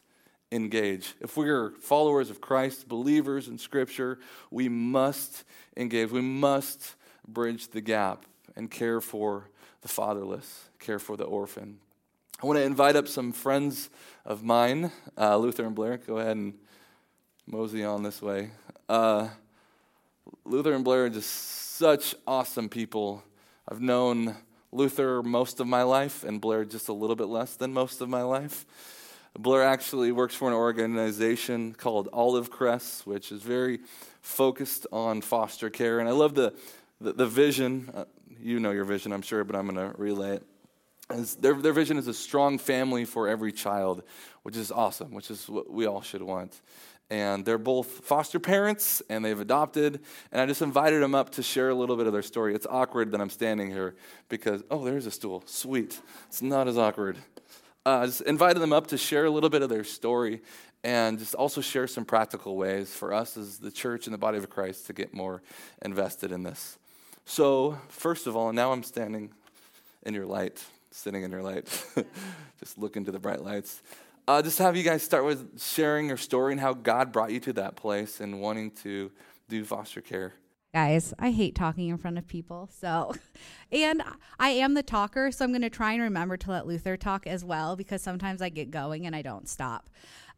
engage. 0.51 1.15
If 1.19 1.35
we're 1.35 1.71
followers 1.71 2.29
of 2.29 2.41
Christ, 2.41 2.87
believers 2.87 3.47
in 3.47 3.57
Scripture, 3.57 4.19
we 4.51 4.69
must 4.69 5.43
engage. 5.75 6.11
We 6.11 6.21
must 6.21 6.95
bridge 7.27 7.69
the 7.69 7.81
gap 7.81 8.25
and 8.55 8.69
care 8.69 9.01
for 9.01 9.49
the 9.81 9.87
fatherless, 9.87 10.69
care 10.79 10.99
for 10.99 11.17
the 11.17 11.23
orphan. 11.23 11.79
I 12.41 12.45
want 12.45 12.57
to 12.57 12.63
invite 12.63 12.95
up 12.95 13.07
some 13.07 13.31
friends 13.31 13.89
of 14.25 14.43
mine, 14.43 14.91
uh, 15.17 15.37
Luther 15.37 15.65
and 15.65 15.75
Blair. 15.75 15.97
Go 15.97 16.17
ahead 16.17 16.35
and 16.35 16.53
mosey 17.47 17.83
on 17.83 18.03
this 18.03 18.21
way. 18.21 18.51
Uh, 18.87 19.29
Luther 20.45 20.73
and 20.73 20.83
Blair 20.83 21.05
are 21.05 21.09
just 21.09 21.29
such 21.29 22.15
awesome 22.27 22.69
people. 22.69 23.23
I've 23.67 23.81
known 23.81 24.35
Luther 24.71 25.23
most 25.23 25.59
of 25.59 25.67
my 25.67 25.83
life 25.83 26.23
and 26.23 26.41
Blair 26.41 26.65
just 26.65 26.89
a 26.89 26.93
little 26.93 27.15
bit 27.15 27.27
less 27.27 27.55
than 27.55 27.73
most 27.73 28.01
of 28.01 28.09
my 28.09 28.23
life. 28.23 28.65
Blair 29.37 29.63
actually 29.63 30.11
works 30.11 30.35
for 30.35 30.47
an 30.47 30.53
organization 30.53 31.73
called 31.73 32.07
Olive 32.13 32.51
Crest, 32.51 33.07
which 33.07 33.31
is 33.31 33.41
very 33.41 33.79
focused 34.21 34.85
on 34.91 35.21
foster 35.21 35.71
care. 35.71 35.99
And 35.99 36.07
I 36.07 36.11
love 36.11 36.35
the, 36.35 36.53
the, 37.01 37.13
the 37.13 37.25
vision. 37.25 37.89
Uh, 37.93 38.05
you 38.39 38.59
know 38.59 38.71
your 38.71 38.85
vision, 38.85 39.11
I'm 39.11 39.23
sure, 39.23 39.43
but 39.43 39.55
I'm 39.55 39.67
going 39.67 39.91
to 39.91 39.97
relay 39.97 40.35
it. 40.35 40.43
Their, 41.41 41.55
their 41.55 41.73
vision 41.73 41.97
is 41.97 42.07
a 42.07 42.13
strong 42.13 42.59
family 42.59 43.05
for 43.05 43.27
every 43.27 43.51
child, 43.51 44.03
which 44.43 44.55
is 44.55 44.71
awesome, 44.71 45.13
which 45.13 45.31
is 45.31 45.49
what 45.49 45.69
we 45.71 45.87
all 45.87 46.01
should 46.01 46.21
want. 46.21 46.61
And 47.09 47.43
they're 47.43 47.57
both 47.57 47.87
foster 47.87 48.39
parents 48.39 49.01
and 49.09 49.25
they've 49.25 49.39
adopted. 49.39 49.99
And 50.31 50.41
I 50.41 50.45
just 50.45 50.61
invited 50.61 51.01
them 51.01 51.15
up 51.15 51.31
to 51.31 51.43
share 51.43 51.69
a 51.69 51.75
little 51.75 51.97
bit 51.97 52.07
of 52.07 52.13
their 52.13 52.21
story. 52.21 52.55
It's 52.55 52.67
awkward 52.69 53.11
that 53.11 53.21
I'm 53.21 53.29
standing 53.29 53.69
here 53.69 53.95
because, 54.29 54.63
oh, 54.71 54.85
there's 54.85 55.05
a 55.05 55.11
stool. 55.11 55.43
Sweet. 55.45 55.99
It's 56.27 56.41
not 56.41 56.67
as 56.67 56.77
awkward 56.77 57.17
uh, 57.85 58.05
just 58.05 58.21
invited 58.21 58.59
them 58.59 58.73
up 58.73 58.87
to 58.87 58.97
share 58.97 59.25
a 59.25 59.29
little 59.29 59.49
bit 59.49 59.61
of 59.61 59.69
their 59.69 59.83
story 59.83 60.41
and 60.83 61.19
just 61.19 61.35
also 61.35 61.61
share 61.61 61.87
some 61.87 62.05
practical 62.05 62.57
ways 62.57 62.93
for 62.93 63.13
us 63.13 63.37
as 63.37 63.57
the 63.57 63.71
church 63.71 64.07
and 64.07 64.13
the 64.13 64.17
body 64.17 64.37
of 64.37 64.49
Christ 64.49 64.87
to 64.87 64.93
get 64.93 65.13
more 65.13 65.41
invested 65.81 66.31
in 66.31 66.43
this. 66.43 66.77
So, 67.25 67.79
first 67.87 68.27
of 68.27 68.35
all, 68.35 68.51
now 68.51 68.73
I'm 68.73 68.83
standing 68.83 69.31
in 70.05 70.13
your 70.13 70.25
light, 70.25 70.63
sitting 70.91 71.23
in 71.23 71.31
your 71.31 71.41
light, 71.41 71.65
just 72.59 72.77
looking 72.77 73.05
to 73.05 73.11
the 73.11 73.19
bright 73.19 73.41
lights. 73.41 73.81
Uh, 74.27 74.41
just 74.41 74.59
have 74.59 74.75
you 74.75 74.83
guys 74.83 75.03
start 75.03 75.25
with 75.25 75.61
sharing 75.61 76.07
your 76.07 76.17
story 76.17 76.51
and 76.51 76.59
how 76.59 76.73
God 76.73 77.11
brought 77.11 77.31
you 77.31 77.39
to 77.41 77.53
that 77.53 77.75
place 77.75 78.19
and 78.19 78.41
wanting 78.41 78.71
to 78.83 79.11
do 79.49 79.63
foster 79.63 80.01
care 80.01 80.33
guys 80.73 81.13
i 81.19 81.29
hate 81.29 81.53
talking 81.53 81.89
in 81.89 81.97
front 81.97 82.17
of 82.17 82.27
people 82.27 82.67
so 82.79 83.13
and 83.71 84.01
i 84.39 84.49
am 84.49 84.73
the 84.73 84.81
talker 84.81 85.31
so 85.31 85.45
i'm 85.45 85.51
going 85.51 85.61
to 85.61 85.69
try 85.69 85.93
and 85.93 86.01
remember 86.01 86.35
to 86.35 86.49
let 86.49 86.65
luther 86.65 86.97
talk 86.97 87.27
as 87.27 87.45
well 87.45 87.75
because 87.75 88.01
sometimes 88.01 88.41
i 88.41 88.49
get 88.49 88.71
going 88.71 89.05
and 89.05 89.15
i 89.15 89.21
don't 89.21 89.47
stop. 89.47 89.89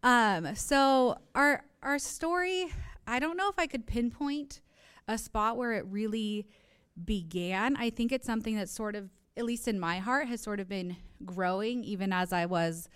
Um, 0.04 0.54
so 0.56 1.18
our 1.34 1.64
our 1.82 1.98
story 1.98 2.68
i 3.08 3.18
don't 3.18 3.38
know 3.38 3.50
if 3.50 3.58
i 3.58 3.66
could 3.66 3.88
pinpoint 3.88 4.60
a 5.08 5.18
spot 5.18 5.56
where 5.56 5.74
it 5.74 5.86
really 5.88 6.48
began. 7.04 7.76
I 7.76 7.90
think 7.90 8.12
it's 8.12 8.26
something 8.26 8.56
that 8.58 8.70
sort 8.70 8.96
of 8.96 9.10
at 9.38 9.46
least 9.46 9.68
in 9.68 9.80
my 9.80 10.00
heart 10.00 10.28
has 10.28 10.42
sort 10.42 10.60
of 10.60 10.68
been 10.68 10.98
growing 11.24 11.84
even 11.84 12.12
as 12.12 12.34
i 12.34 12.46
was 12.46 12.90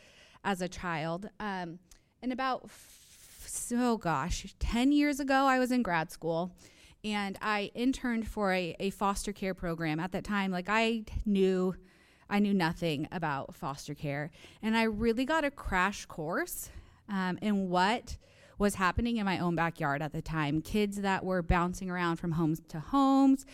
as 0.43 0.62
a 0.62 0.67
child. 0.67 1.30
Um, 1.39 1.80
and 2.21 2.34
about 2.34 2.63
f- 2.65 3.45
so 3.47 3.97
gosh 3.97 4.54
10 4.60 4.91
years 4.91 5.19
ago 5.19 5.45
i 5.45 5.58
was 5.58 5.71
in 5.71 5.82
grad 5.82 6.12
school 6.12 6.54
and 7.03 7.38
I 7.41 7.71
interned 7.73 8.27
for 8.27 8.53
a, 8.53 8.75
a 8.79 8.89
foster 8.89 9.31
care 9.31 9.53
program. 9.53 9.99
At 9.99 10.12
that 10.12 10.23
time, 10.23 10.51
like 10.51 10.67
I 10.69 11.03
knew 11.25 11.75
I 12.29 12.39
knew 12.39 12.53
nothing 12.53 13.07
about 13.12 13.55
foster 13.55 13.95
care. 13.95 14.29
And 14.62 14.77
I 14.77 14.83
really 14.83 15.25
got 15.25 15.43
a 15.43 15.49
crash 15.49 16.05
course 16.05 16.69
um, 17.09 17.39
in 17.41 17.69
what 17.69 18.17
was 18.59 18.75
happening 18.75 19.17
in 19.17 19.25
my 19.25 19.39
own 19.39 19.55
backyard 19.55 20.01
at 20.01 20.13
the 20.13 20.21
time. 20.21 20.62
Kids 20.62 21.01
that 21.01 21.25
were 21.25 21.41
bouncing 21.41 21.89
around 21.89 22.17
from 22.17 22.33
homes 22.33 22.62
to 22.67 22.79
homes, 22.79 23.45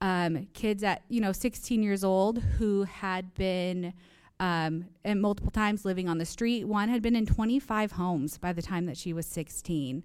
um, 0.00 0.48
kids 0.54 0.82
at, 0.82 1.02
you 1.08 1.20
know, 1.20 1.30
16 1.30 1.82
years 1.82 2.02
old 2.02 2.38
who 2.38 2.82
had 2.82 3.32
been 3.34 3.92
um, 4.40 4.86
and 5.04 5.22
multiple 5.22 5.50
times 5.50 5.84
living 5.84 6.08
on 6.08 6.18
the 6.18 6.26
street. 6.26 6.64
One 6.64 6.88
had 6.88 7.02
been 7.02 7.16
in 7.16 7.26
25 7.26 7.92
homes 7.92 8.38
by 8.38 8.52
the 8.52 8.62
time 8.62 8.86
that 8.86 8.96
she 8.96 9.12
was 9.12 9.26
16. 9.26 10.02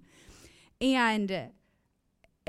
And 0.80 1.50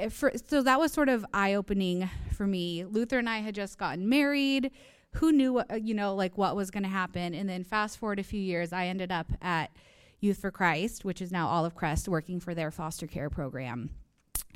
for, 0.10 0.32
so 0.48 0.62
that 0.64 0.80
was 0.80 0.92
sort 0.92 1.10
of 1.10 1.26
eye 1.34 1.54
opening 1.54 2.10
for 2.34 2.48
me. 2.48 2.84
Luther 2.86 3.20
and 3.20 3.30
I 3.30 3.40
had 3.40 3.56
just 3.56 3.78
gotten 3.78 4.10
married. 4.10 4.72
Who 5.18 5.32
knew 5.32 5.54
what, 5.54 5.72
uh, 5.72 5.76
you 5.76 5.94
know, 5.94 6.16
like 6.16 6.38
what 6.38 6.56
was 6.56 6.72
going 6.72 6.84
to 6.84 6.90
happen? 6.90 7.36
And 7.36 7.48
then 7.48 7.64
fast 7.64 8.00
forward 8.00 8.20
a 8.20 8.24
few 8.24 8.42
years, 8.42 8.74
I 8.74 8.88
ended 8.88 9.12
up 9.12 9.32
at 9.42 9.72
Youth 10.20 10.40
for 10.40 10.52
Christ, 10.52 11.06
which 11.06 11.22
is 11.22 11.32
now 11.32 11.48
Olive 11.48 11.76
Crest, 11.76 12.08
working 12.08 12.40
for 12.40 12.56
their 12.56 12.72
foster 12.72 13.06
care 13.06 13.30
program. 13.30 13.92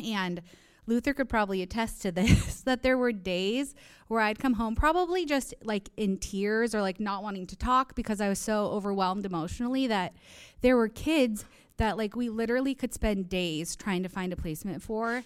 And 0.03 0.41
Luther 0.87 1.13
could 1.13 1.29
probably 1.29 1.61
attest 1.61 2.01
to 2.03 2.11
this 2.13 2.61
that 2.61 2.81
there 2.81 2.97
were 2.97 3.11
days 3.11 3.75
where 4.07 4.21
I'd 4.21 4.39
come 4.39 4.53
home 4.53 4.73
probably 4.73 5.25
just 5.25 5.53
like 5.61 5.89
in 5.97 6.17
tears 6.17 6.73
or 6.73 6.81
like 6.81 6.99
not 6.99 7.21
wanting 7.21 7.45
to 7.47 7.55
talk 7.55 7.93
because 7.93 8.21
I 8.21 8.29
was 8.29 8.39
so 8.39 8.67
overwhelmed 8.67 9.25
emotionally 9.25 9.85
that 9.87 10.15
there 10.61 10.77
were 10.77 10.87
kids 10.87 11.45
that 11.77 11.97
like 11.97 12.15
we 12.15 12.29
literally 12.29 12.75
could 12.75 12.93
spend 12.93 13.29
days 13.29 13.75
trying 13.75 14.03
to 14.03 14.09
find 14.09 14.33
a 14.33 14.35
placement 14.35 14.81
for 14.81 15.23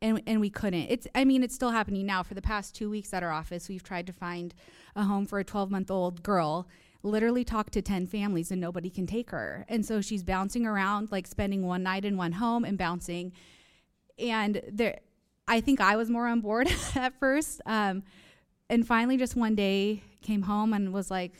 and 0.00 0.20
and 0.26 0.40
we 0.40 0.50
couldn't. 0.50 0.86
It's 0.88 1.06
I 1.14 1.24
mean 1.24 1.42
it's 1.42 1.54
still 1.54 1.70
happening 1.70 2.04
now. 2.04 2.22
For 2.22 2.34
the 2.34 2.42
past 2.42 2.74
2 2.74 2.90
weeks 2.90 3.14
at 3.14 3.22
our 3.22 3.30
office, 3.30 3.68
we've 3.68 3.82
tried 3.82 4.06
to 4.08 4.12
find 4.12 4.54
a 4.96 5.04
home 5.04 5.26
for 5.26 5.38
a 5.38 5.44
12-month-old 5.44 6.22
girl. 6.22 6.66
Literally 7.04 7.44
talked 7.44 7.72
to 7.72 7.82
10 7.82 8.06
families 8.06 8.50
and 8.50 8.60
nobody 8.60 8.90
can 8.90 9.06
take 9.06 9.30
her. 9.30 9.64
And 9.68 9.84
so 9.84 10.00
she's 10.00 10.22
bouncing 10.22 10.66
around 10.66 11.10
like 11.10 11.26
spending 11.26 11.66
one 11.66 11.82
night 11.82 12.04
in 12.04 12.16
one 12.16 12.32
home 12.32 12.64
and 12.64 12.76
bouncing 12.76 13.32
and 14.18 14.60
there 14.70 15.00
I 15.48 15.60
think 15.60 15.80
I 15.80 15.96
was 15.96 16.10
more 16.10 16.26
on 16.26 16.40
board 16.40 16.68
at 16.94 17.18
first. 17.18 17.60
Um, 17.66 18.02
and 18.68 18.86
finally 18.86 19.16
just 19.16 19.36
one 19.36 19.54
day 19.54 20.02
came 20.22 20.42
home 20.42 20.72
and 20.72 20.92
was 20.92 21.10
like 21.10 21.32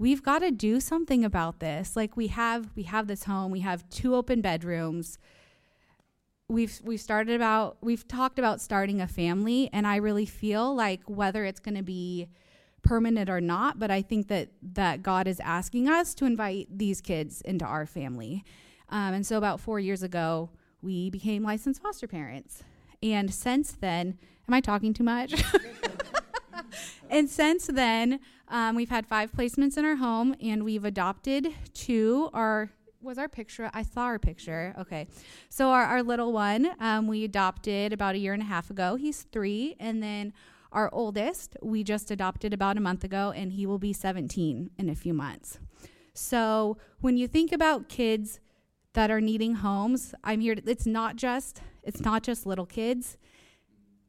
we've 0.00 0.22
got 0.22 0.38
to 0.38 0.50
do 0.50 0.80
something 0.80 1.24
about 1.24 1.60
this. 1.60 1.94
Like 1.94 2.16
we 2.16 2.28
have 2.28 2.70
we 2.74 2.84
have 2.84 3.06
this 3.06 3.24
home, 3.24 3.52
we 3.52 3.60
have 3.60 3.88
two 3.90 4.16
open 4.16 4.40
bedrooms. 4.40 5.18
We've 6.48 6.80
we've 6.82 7.00
started 7.00 7.36
about 7.36 7.76
we've 7.82 8.08
talked 8.08 8.40
about 8.40 8.60
starting 8.60 9.00
a 9.00 9.06
family 9.06 9.68
and 9.72 9.86
I 9.86 9.96
really 9.96 10.26
feel 10.26 10.74
like 10.74 11.02
whether 11.06 11.44
it's 11.44 11.60
going 11.60 11.76
to 11.76 11.82
be 11.82 12.28
permanent 12.82 13.28
or 13.28 13.42
not, 13.42 13.78
but 13.78 13.90
I 13.90 14.00
think 14.00 14.28
that 14.28 14.48
that 14.62 15.02
God 15.02 15.28
is 15.28 15.38
asking 15.38 15.88
us 15.88 16.14
to 16.14 16.24
invite 16.24 16.66
these 16.76 17.02
kids 17.02 17.42
into 17.42 17.66
our 17.66 17.84
family. 17.84 18.42
Um, 18.88 19.14
and 19.14 19.24
so 19.24 19.36
about 19.36 19.60
4 19.60 19.78
years 19.78 20.02
ago, 20.02 20.50
we 20.82 21.10
became 21.10 21.44
licensed 21.44 21.82
foster 21.82 22.08
parents. 22.08 22.64
And 23.02 23.32
since 23.32 23.72
then, 23.72 24.18
am 24.48 24.54
I 24.54 24.60
talking 24.60 24.94
too 24.94 25.04
much? 25.04 25.44
and 27.10 27.28
since 27.28 27.66
then, 27.66 28.18
um, 28.50 28.74
we've 28.74 28.90
had 28.90 29.06
five 29.06 29.32
placements 29.32 29.78
in 29.78 29.84
our 29.84 29.96
home, 29.96 30.34
and 30.42 30.64
we've 30.64 30.84
adopted 30.84 31.48
two. 31.72 32.28
Our 32.34 32.70
was 33.00 33.16
our 33.16 33.28
picture? 33.28 33.70
I 33.72 33.82
saw 33.82 34.02
our 34.02 34.18
picture. 34.18 34.74
Okay, 34.78 35.06
so 35.48 35.70
our, 35.70 35.84
our 35.84 36.02
little 36.02 36.32
one 36.32 36.70
um, 36.80 37.06
we 37.06 37.24
adopted 37.24 37.92
about 37.92 38.14
a 38.14 38.18
year 38.18 38.34
and 38.34 38.42
a 38.42 38.46
half 38.46 38.68
ago. 38.70 38.96
He's 38.96 39.22
three, 39.22 39.76
and 39.78 40.02
then 40.02 40.32
our 40.72 40.90
oldest 40.92 41.56
we 41.62 41.82
just 41.82 42.10
adopted 42.10 42.52
about 42.52 42.76
a 42.76 42.80
month 42.80 43.04
ago, 43.04 43.32
and 43.34 43.52
he 43.52 43.66
will 43.66 43.78
be 43.78 43.92
17 43.92 44.70
in 44.76 44.88
a 44.88 44.94
few 44.94 45.14
months. 45.14 45.58
So 46.12 46.76
when 47.00 47.16
you 47.16 47.26
think 47.28 47.52
about 47.52 47.88
kids 47.88 48.40
that 48.94 49.10
are 49.10 49.20
needing 49.20 49.56
homes, 49.56 50.14
I'm 50.24 50.40
here. 50.40 50.56
To, 50.56 50.70
it's 50.70 50.86
not 50.86 51.16
just 51.16 51.62
it's 51.82 52.00
not 52.00 52.22
just 52.22 52.46
little 52.46 52.66
kids. 52.66 53.16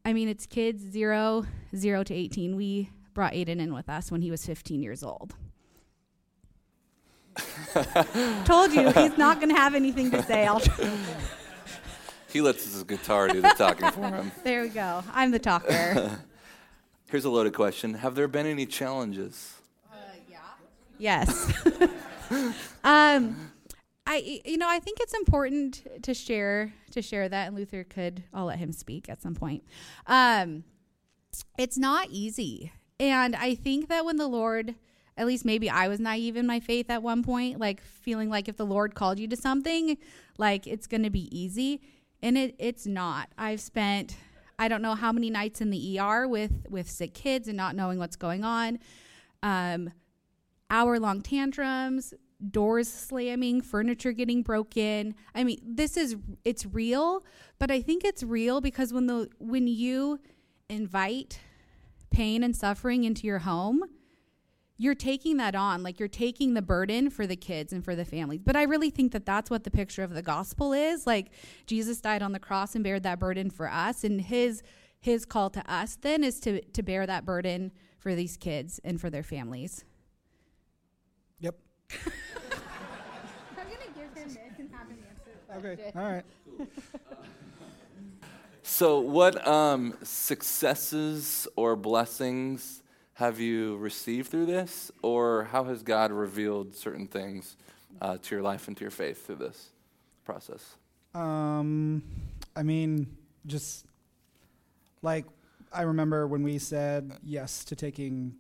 I 0.03 0.13
mean, 0.13 0.27
it's 0.27 0.47
kids 0.47 0.83
zero, 0.83 1.45
zero 1.75 2.03
to 2.03 2.13
18. 2.13 2.55
We 2.55 2.89
brought 3.13 3.33
Aiden 3.33 3.59
in 3.59 3.73
with 3.73 3.89
us 3.89 4.11
when 4.11 4.21
he 4.21 4.31
was 4.31 4.45
15 4.45 4.81
years 4.81 5.03
old. 5.03 5.35
Told 8.45 8.73
you, 8.73 8.91
he's 8.91 9.17
not 9.17 9.37
going 9.37 9.49
to 9.49 9.55
have 9.55 9.73
anything 9.75 10.11
to 10.11 10.21
say. 10.23 10.45
I'll 10.45 10.61
he 12.31 12.41
lets 12.41 12.63
his 12.63 12.83
guitar 12.83 13.27
do 13.27 13.41
the 13.41 13.53
talking 13.57 13.91
for 13.91 14.07
him. 14.07 14.31
There 14.43 14.61
we 14.61 14.69
go. 14.69 15.03
I'm 15.13 15.31
the 15.31 15.39
talker. 15.39 16.19
Here's 17.09 17.25
a 17.25 17.29
loaded 17.29 17.53
question 17.53 17.95
Have 17.95 18.15
there 18.15 18.27
been 18.27 18.45
any 18.45 18.65
challenges? 18.65 19.55
Uh, 19.91 19.97
yeah. 20.29 20.37
Yes. 20.97 21.53
um, 22.83 23.51
I 24.07 24.41
you 24.45 24.57
know 24.57 24.69
I 24.69 24.79
think 24.79 24.99
it's 25.01 25.13
important 25.13 25.85
to 26.03 26.13
share 26.13 26.73
to 26.91 27.01
share 27.01 27.27
that, 27.27 27.47
and 27.47 27.55
Luther 27.55 27.83
could 27.83 28.23
I'll 28.33 28.45
let 28.45 28.59
him 28.59 28.71
speak 28.71 29.09
at 29.09 29.21
some 29.21 29.35
point. 29.35 29.63
Um, 30.07 30.63
it's 31.57 31.77
not 31.77 32.07
easy, 32.09 32.71
and 33.01 33.35
I 33.35 33.55
think 33.55 33.89
that 33.89 34.05
when 34.05 34.17
the 34.17 34.27
Lord, 34.27 34.75
at 35.17 35.25
least 35.25 35.43
maybe 35.43 35.71
I 35.71 35.87
was 35.87 35.99
naive 35.99 36.37
in 36.37 36.45
my 36.45 36.59
faith 36.59 36.87
at 36.91 37.01
one 37.01 37.23
point, 37.23 37.59
like 37.59 37.81
feeling 37.81 38.29
like 38.29 38.47
if 38.47 38.57
the 38.57 38.65
Lord 38.65 38.93
called 38.93 39.17
you 39.17 39.27
to 39.29 39.35
something, 39.35 39.97
like 40.37 40.67
it's 40.67 40.85
going 40.85 41.01
to 41.01 41.09
be 41.09 41.27
easy, 41.35 41.81
and 42.21 42.37
it 42.37 42.55
it's 42.59 42.85
not. 42.85 43.29
I've 43.39 43.59
spent 43.59 44.17
I 44.59 44.67
don't 44.67 44.83
know 44.83 44.93
how 44.93 45.11
many 45.11 45.31
nights 45.31 45.61
in 45.61 45.71
the 45.71 45.99
ER 45.99 46.27
with 46.27 46.67
with 46.69 46.87
sick 46.87 47.15
kids 47.15 47.47
and 47.47 47.57
not 47.57 47.75
knowing 47.75 47.97
what's 47.97 48.15
going 48.15 48.43
on. 48.43 48.77
Um, 49.41 49.91
hour 50.69 50.99
long 50.99 51.21
tantrums, 51.21 52.13
doors 52.51 52.87
slamming, 52.87 53.61
furniture 53.61 54.11
getting 54.11 54.43
broken. 54.43 55.15
I 55.33 55.43
mean, 55.43 55.59
this 55.63 55.97
is 55.97 56.17
it's 56.45 56.67
real, 56.67 57.25
but 57.57 57.71
I 57.71 57.81
think 57.81 58.03
it's 58.05 58.21
real 58.21 58.61
because 58.61 58.93
when 58.93 59.07
the 59.07 59.27
when 59.39 59.67
you 59.67 60.19
invite 60.69 61.39
pain 62.11 62.43
and 62.43 62.55
suffering 62.55 63.03
into 63.03 63.25
your 63.25 63.39
home, 63.39 63.83
you're 64.77 64.95
taking 64.95 65.37
that 65.37 65.53
on, 65.55 65.83
like 65.83 65.99
you're 65.99 66.07
taking 66.09 66.55
the 66.55 66.61
burden 66.61 67.09
for 67.09 67.27
the 67.27 67.35
kids 67.35 67.71
and 67.71 67.85
for 67.85 67.95
the 67.95 68.03
families. 68.03 68.41
But 68.43 68.55
I 68.55 68.63
really 68.63 68.89
think 68.89 69.11
that 69.11 69.25
that's 69.25 69.49
what 69.49 69.63
the 69.63 69.71
picture 69.71 70.03
of 70.03 70.13
the 70.13 70.23
gospel 70.23 70.73
is. 70.73 71.05
Like 71.05 71.31
Jesus 71.67 72.01
died 72.01 72.23
on 72.23 72.31
the 72.31 72.39
cross 72.39 72.73
and 72.73 72.83
bared 72.83 73.03
that 73.03 73.19
burden 73.19 73.49
for 73.49 73.69
us 73.69 74.03
and 74.03 74.21
his 74.21 74.63
his 74.99 75.25
call 75.25 75.49
to 75.49 75.71
us 75.71 75.97
then 76.01 76.23
is 76.23 76.39
to 76.41 76.61
to 76.61 76.83
bear 76.83 77.05
that 77.05 77.25
burden 77.25 77.71
for 77.99 78.15
these 78.15 78.37
kids 78.37 78.79
and 78.83 78.99
for 78.99 79.09
their 79.09 79.23
families. 79.23 79.85
Yep. 81.39 81.55
I'm 81.91 83.67
gonna 83.67 83.75
give 83.95 84.23
him 84.23 84.29
this 84.29 84.37
and 84.57 84.69
have 84.71 84.87
him 84.87 84.97
answer. 85.09 85.67
Okay. 85.67 85.91
All 85.95 86.11
right. 86.11 86.25
Uh, 86.59 87.15
So, 88.81 88.99
what 88.99 89.47
um, 89.47 89.93
successes 90.01 91.47
or 91.55 91.75
blessings 91.75 92.81
have 93.13 93.39
you 93.39 93.77
received 93.77 94.31
through 94.31 94.47
this, 94.47 94.89
or 95.03 95.43
how 95.51 95.65
has 95.65 95.83
God 95.83 96.11
revealed 96.11 96.73
certain 96.73 97.05
things 97.05 97.57
uh, 98.01 98.17
to 98.19 98.33
your 98.33 98.41
life 98.41 98.67
and 98.67 98.75
to 98.75 98.81
your 98.83 98.89
faith 98.89 99.27
through 99.27 99.35
this 99.35 99.69
process? 100.25 100.77
Um, 101.13 102.01
I 102.55 102.63
mean, 102.63 103.15
just 103.45 103.85
like 105.03 105.25
I 105.71 105.83
remember 105.83 106.25
when 106.25 106.41
we 106.41 106.57
said 106.57 107.19
yes 107.23 107.63
to 107.65 107.75
taking 107.75 108.33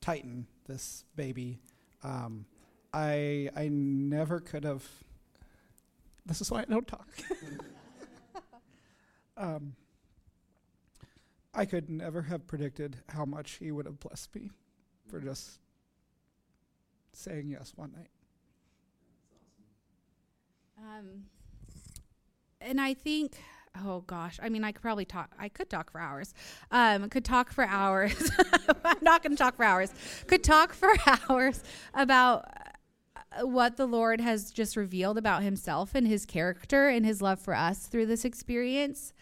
Titan, 0.00 0.48
this 0.66 1.04
baby. 1.14 1.60
Um, 2.02 2.46
I 2.92 3.48
I 3.54 3.68
never 3.68 4.40
could 4.40 4.64
have. 4.64 4.84
This 6.26 6.40
is 6.40 6.50
why 6.50 6.62
I 6.62 6.64
don't 6.64 6.88
talk. 6.88 7.06
um, 9.36 9.74
I 11.54 11.64
could 11.64 11.88
never 11.88 12.22
have 12.22 12.46
predicted 12.46 12.96
how 13.08 13.24
much 13.24 13.52
he 13.52 13.70
would 13.70 13.86
have 13.86 14.00
blessed 14.00 14.34
me 14.34 14.50
for 15.06 15.20
just 15.20 15.60
saying 17.12 17.48
yes 17.50 17.72
one 17.76 17.92
night. 17.92 18.10
Um, 20.78 21.24
and 22.60 22.80
I 22.80 22.94
think, 22.94 23.36
oh 23.84 24.00
gosh, 24.00 24.40
I 24.42 24.48
mean, 24.48 24.64
I 24.64 24.72
could 24.72 24.82
probably 24.82 25.04
talk. 25.04 25.30
I 25.38 25.48
could 25.48 25.70
talk 25.70 25.90
for 25.90 26.00
hours. 26.00 26.34
Um, 26.72 27.08
could 27.08 27.24
talk 27.24 27.52
for 27.52 27.64
hours. 27.64 28.30
I'm 28.84 28.98
not 29.02 29.22
going 29.22 29.36
to 29.36 29.42
talk 29.42 29.56
for 29.56 29.64
hours. 29.64 29.92
Could 30.26 30.42
talk 30.42 30.72
for 30.72 30.92
hours 31.28 31.62
about 31.94 32.46
uh, 33.16 33.46
what 33.46 33.76
the 33.76 33.86
Lord 33.86 34.20
has 34.20 34.50
just 34.50 34.76
revealed 34.76 35.18
about 35.18 35.42
Himself 35.44 35.94
and 35.94 36.06
His 36.08 36.26
character 36.26 36.88
and 36.88 37.06
His 37.06 37.22
love 37.22 37.38
for 37.38 37.54
us 37.54 37.86
through 37.86 38.06
this 38.06 38.24
experience. 38.24 39.12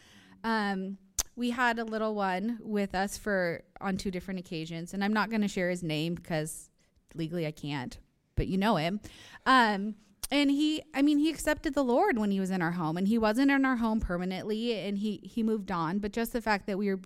Um, 0.45 0.97
we 1.37 1.51
had 1.51 1.79
a 1.79 1.85
little 1.85 2.15
one 2.15 2.59
with 2.63 2.95
us 2.95 3.17
for 3.17 3.63
on 3.81 3.97
two 3.97 4.11
different 4.11 4.41
occasions, 4.41 4.93
and 4.93 5.03
I'm 5.03 5.13
not 5.13 5.31
going 5.31 5.43
to 5.43 5.49
share 5.49 5.71
his 5.71 5.83
name 5.83 6.15
because 6.15 6.71
legally 7.15 7.47
I 7.47 7.51
can't, 7.53 7.99
but 8.37 8.47
you 8.47 8.59
know 8.59 8.77
him. 8.77 9.01
Um, 9.47 9.95
and 10.31 10.51
he, 10.51 10.83
I 10.95 11.03
mean, 11.03 11.19
he 11.19 11.31
accepted 11.31 11.75
the 11.75 11.85
Lord 11.85 12.19
when 12.19 12.31
he 12.31 12.41
was 12.41 12.51
in 12.51 12.63
our 12.63 12.73
home, 12.73 12.97
and 12.97 13.09
he 13.09 13.19
wasn't 13.19 13.51
in 13.51 13.65
our 13.65 13.77
home 13.77 14.01
permanently, 14.01 14.79
and 14.79 14.99
he 14.99 15.21
he 15.23 15.43
moved 15.43 15.71
on. 15.71 15.99
But 15.99 16.13
just 16.13 16.33
the 16.33 16.43
fact 16.43 16.67
that 16.67 16.79
we 16.79 16.89
were 16.89 17.01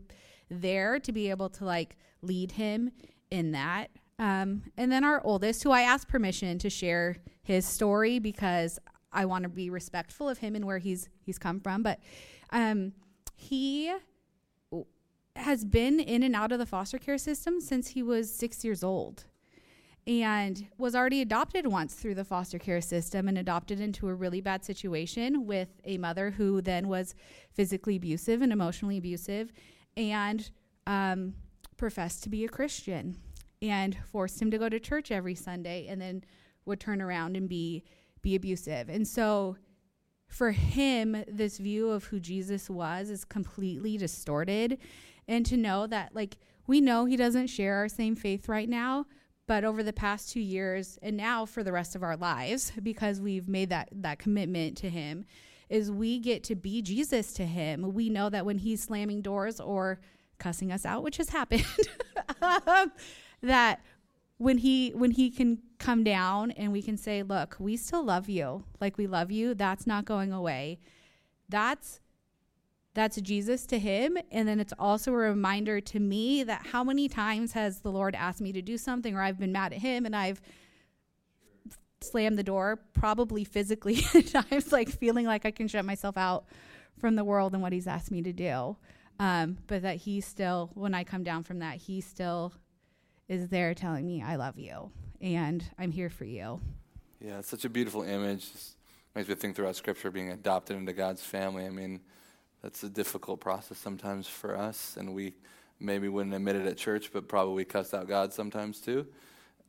there 0.48 0.98
to 1.00 1.12
be 1.12 1.30
able 1.30 1.48
to 1.50 1.64
like 1.64 1.96
lead 2.22 2.52
him 2.52 2.92
in 3.30 3.52
that. 3.52 3.90
Um, 4.18 4.62
and 4.76 4.90
then 4.90 5.04
our 5.04 5.20
oldest, 5.24 5.62
who 5.62 5.70
I 5.70 5.82
asked 5.82 6.08
permission 6.08 6.58
to 6.60 6.70
share 6.70 7.16
his 7.42 7.66
story 7.66 8.18
because 8.18 8.78
I 9.12 9.24
want 9.24 9.42
to 9.42 9.48
be 9.48 9.70
respectful 9.70 10.28
of 10.28 10.38
him 10.38 10.54
and 10.54 10.64
where 10.64 10.78
he's 10.78 11.08
he's 11.20 11.38
come 11.38 11.60
from, 11.60 11.82
but 11.82 12.00
um, 12.50 12.92
he 13.34 13.92
has 15.36 15.64
been 15.64 16.00
in 16.00 16.22
and 16.22 16.34
out 16.34 16.52
of 16.52 16.58
the 16.58 16.66
foster 16.66 16.98
care 16.98 17.18
system 17.18 17.60
since 17.60 17.88
he 17.88 18.02
was 18.02 18.32
six 18.32 18.64
years 18.64 18.82
old 18.82 19.24
and 20.06 20.66
was 20.78 20.94
already 20.94 21.20
adopted 21.20 21.66
once 21.66 21.94
through 21.94 22.14
the 22.14 22.24
foster 22.24 22.58
care 22.58 22.80
system 22.80 23.26
and 23.26 23.36
adopted 23.36 23.80
into 23.80 24.08
a 24.08 24.14
really 24.14 24.40
bad 24.40 24.64
situation 24.64 25.46
with 25.46 25.68
a 25.84 25.98
mother 25.98 26.30
who 26.30 26.60
then 26.60 26.86
was 26.86 27.14
physically 27.52 27.96
abusive 27.96 28.40
and 28.40 28.52
emotionally 28.52 28.98
abusive 28.98 29.52
and 29.96 30.50
um, 30.86 31.34
professed 31.76 32.22
to 32.22 32.28
be 32.28 32.44
a 32.44 32.48
Christian 32.48 33.16
and 33.60 33.96
forced 34.06 34.40
him 34.40 34.50
to 34.50 34.58
go 34.58 34.68
to 34.68 34.78
church 34.78 35.10
every 35.10 35.34
Sunday 35.34 35.86
and 35.88 36.00
then 36.00 36.22
would 36.66 36.78
turn 36.78 37.02
around 37.02 37.36
and 37.36 37.48
be 37.48 37.84
be 38.22 38.34
abusive. 38.34 38.88
And 38.88 39.06
so 39.06 39.56
for 40.28 40.50
him 40.50 41.24
this 41.28 41.58
view 41.58 41.90
of 41.90 42.04
who 42.04 42.18
Jesus 42.18 42.68
was 42.68 43.10
is 43.10 43.24
completely 43.24 43.96
distorted 43.96 44.78
and 45.28 45.44
to 45.46 45.56
know 45.56 45.86
that 45.86 46.14
like 46.14 46.36
we 46.66 46.80
know 46.80 47.04
he 47.04 47.16
doesn't 47.16 47.48
share 47.48 47.76
our 47.76 47.88
same 47.88 48.14
faith 48.14 48.48
right 48.48 48.68
now 48.68 49.06
but 49.46 49.64
over 49.64 49.82
the 49.82 49.92
past 49.92 50.30
2 50.32 50.40
years 50.40 50.98
and 51.02 51.16
now 51.16 51.46
for 51.46 51.62
the 51.62 51.72
rest 51.72 51.94
of 51.94 52.02
our 52.02 52.16
lives 52.16 52.72
because 52.82 53.20
we've 53.20 53.48
made 53.48 53.70
that 53.70 53.88
that 53.92 54.18
commitment 54.18 54.76
to 54.76 54.90
him 54.90 55.24
is 55.68 55.90
we 55.90 56.18
get 56.18 56.44
to 56.44 56.54
be 56.54 56.82
Jesus 56.82 57.32
to 57.34 57.44
him. 57.44 57.94
We 57.94 58.08
know 58.08 58.30
that 58.30 58.46
when 58.46 58.58
he's 58.58 58.82
slamming 58.82 59.22
doors 59.22 59.60
or 59.60 60.00
cussing 60.38 60.70
us 60.70 60.84
out, 60.84 61.02
which 61.02 61.16
has 61.16 61.30
happened, 61.30 61.66
that 63.42 63.80
when 64.38 64.58
he 64.58 64.90
when 64.90 65.10
he 65.10 65.30
can 65.30 65.58
come 65.78 66.04
down 66.04 66.50
and 66.52 66.72
we 66.72 66.82
can 66.82 66.96
say, 66.96 67.22
"Look, 67.22 67.56
we 67.58 67.76
still 67.76 68.04
love 68.04 68.28
you. 68.28 68.64
Like 68.80 68.98
we 68.98 69.06
love 69.06 69.30
you. 69.30 69.54
That's 69.54 69.86
not 69.86 70.04
going 70.04 70.32
away." 70.32 70.78
That's 71.48 72.00
that's 72.96 73.20
Jesus 73.20 73.66
to 73.66 73.78
him. 73.78 74.18
And 74.32 74.48
then 74.48 74.58
it's 74.58 74.72
also 74.78 75.12
a 75.12 75.16
reminder 75.16 75.80
to 75.80 76.00
me 76.00 76.42
that 76.42 76.66
how 76.66 76.82
many 76.82 77.08
times 77.08 77.52
has 77.52 77.80
the 77.80 77.92
Lord 77.92 78.16
asked 78.16 78.40
me 78.40 78.52
to 78.52 78.62
do 78.62 78.76
something 78.76 79.14
or 79.14 79.22
I've 79.22 79.38
been 79.38 79.52
mad 79.52 79.72
at 79.72 79.78
him 79.78 80.06
and 80.06 80.16
I've 80.16 80.40
slammed 82.00 82.38
the 82.38 82.42
door, 82.42 82.80
probably 82.94 83.44
physically 83.44 84.00
at 84.14 84.26
times, 84.28 84.72
like 84.72 84.88
feeling 84.88 85.26
like 85.26 85.44
I 85.44 85.50
can 85.50 85.68
shut 85.68 85.84
myself 85.84 86.16
out 86.16 86.46
from 86.98 87.14
the 87.14 87.24
world 87.24 87.52
and 87.52 87.62
what 87.62 87.72
he's 87.72 87.86
asked 87.86 88.10
me 88.10 88.22
to 88.22 88.32
do. 88.32 88.76
Um, 89.20 89.58
but 89.66 89.82
that 89.82 89.96
he 89.96 90.20
still, 90.20 90.70
when 90.74 90.94
I 90.94 91.04
come 91.04 91.22
down 91.22 91.44
from 91.44 91.60
that, 91.60 91.76
he 91.76 92.00
still 92.00 92.52
is 93.28 93.48
there 93.48 93.74
telling 93.74 94.06
me, 94.06 94.22
I 94.22 94.36
love 94.36 94.58
you 94.58 94.90
and 95.20 95.62
I'm 95.78 95.90
here 95.90 96.10
for 96.10 96.24
you. 96.24 96.60
Yeah, 97.20 97.38
it's 97.38 97.48
such 97.48 97.64
a 97.64 97.68
beautiful 97.68 98.02
image. 98.02 98.52
Just 98.52 98.76
makes 99.14 99.28
me 99.28 99.34
think 99.34 99.56
throughout 99.56 99.76
Scripture 99.76 100.10
being 100.10 100.30
adopted 100.30 100.76
into 100.76 100.92
God's 100.92 101.22
family. 101.22 101.66
I 101.66 101.70
mean, 101.70 102.00
that's 102.66 102.82
a 102.82 102.88
difficult 102.88 103.38
process 103.38 103.78
sometimes 103.78 104.26
for 104.26 104.56
us, 104.56 104.96
and 104.98 105.14
we 105.14 105.34
maybe 105.78 106.08
wouldn't 106.08 106.34
admit 106.34 106.56
it 106.56 106.66
at 106.66 106.76
church, 106.76 107.12
but 107.12 107.28
probably 107.28 107.64
cuss 107.64 107.94
out 107.94 108.08
God 108.08 108.32
sometimes 108.32 108.80
too, 108.80 109.06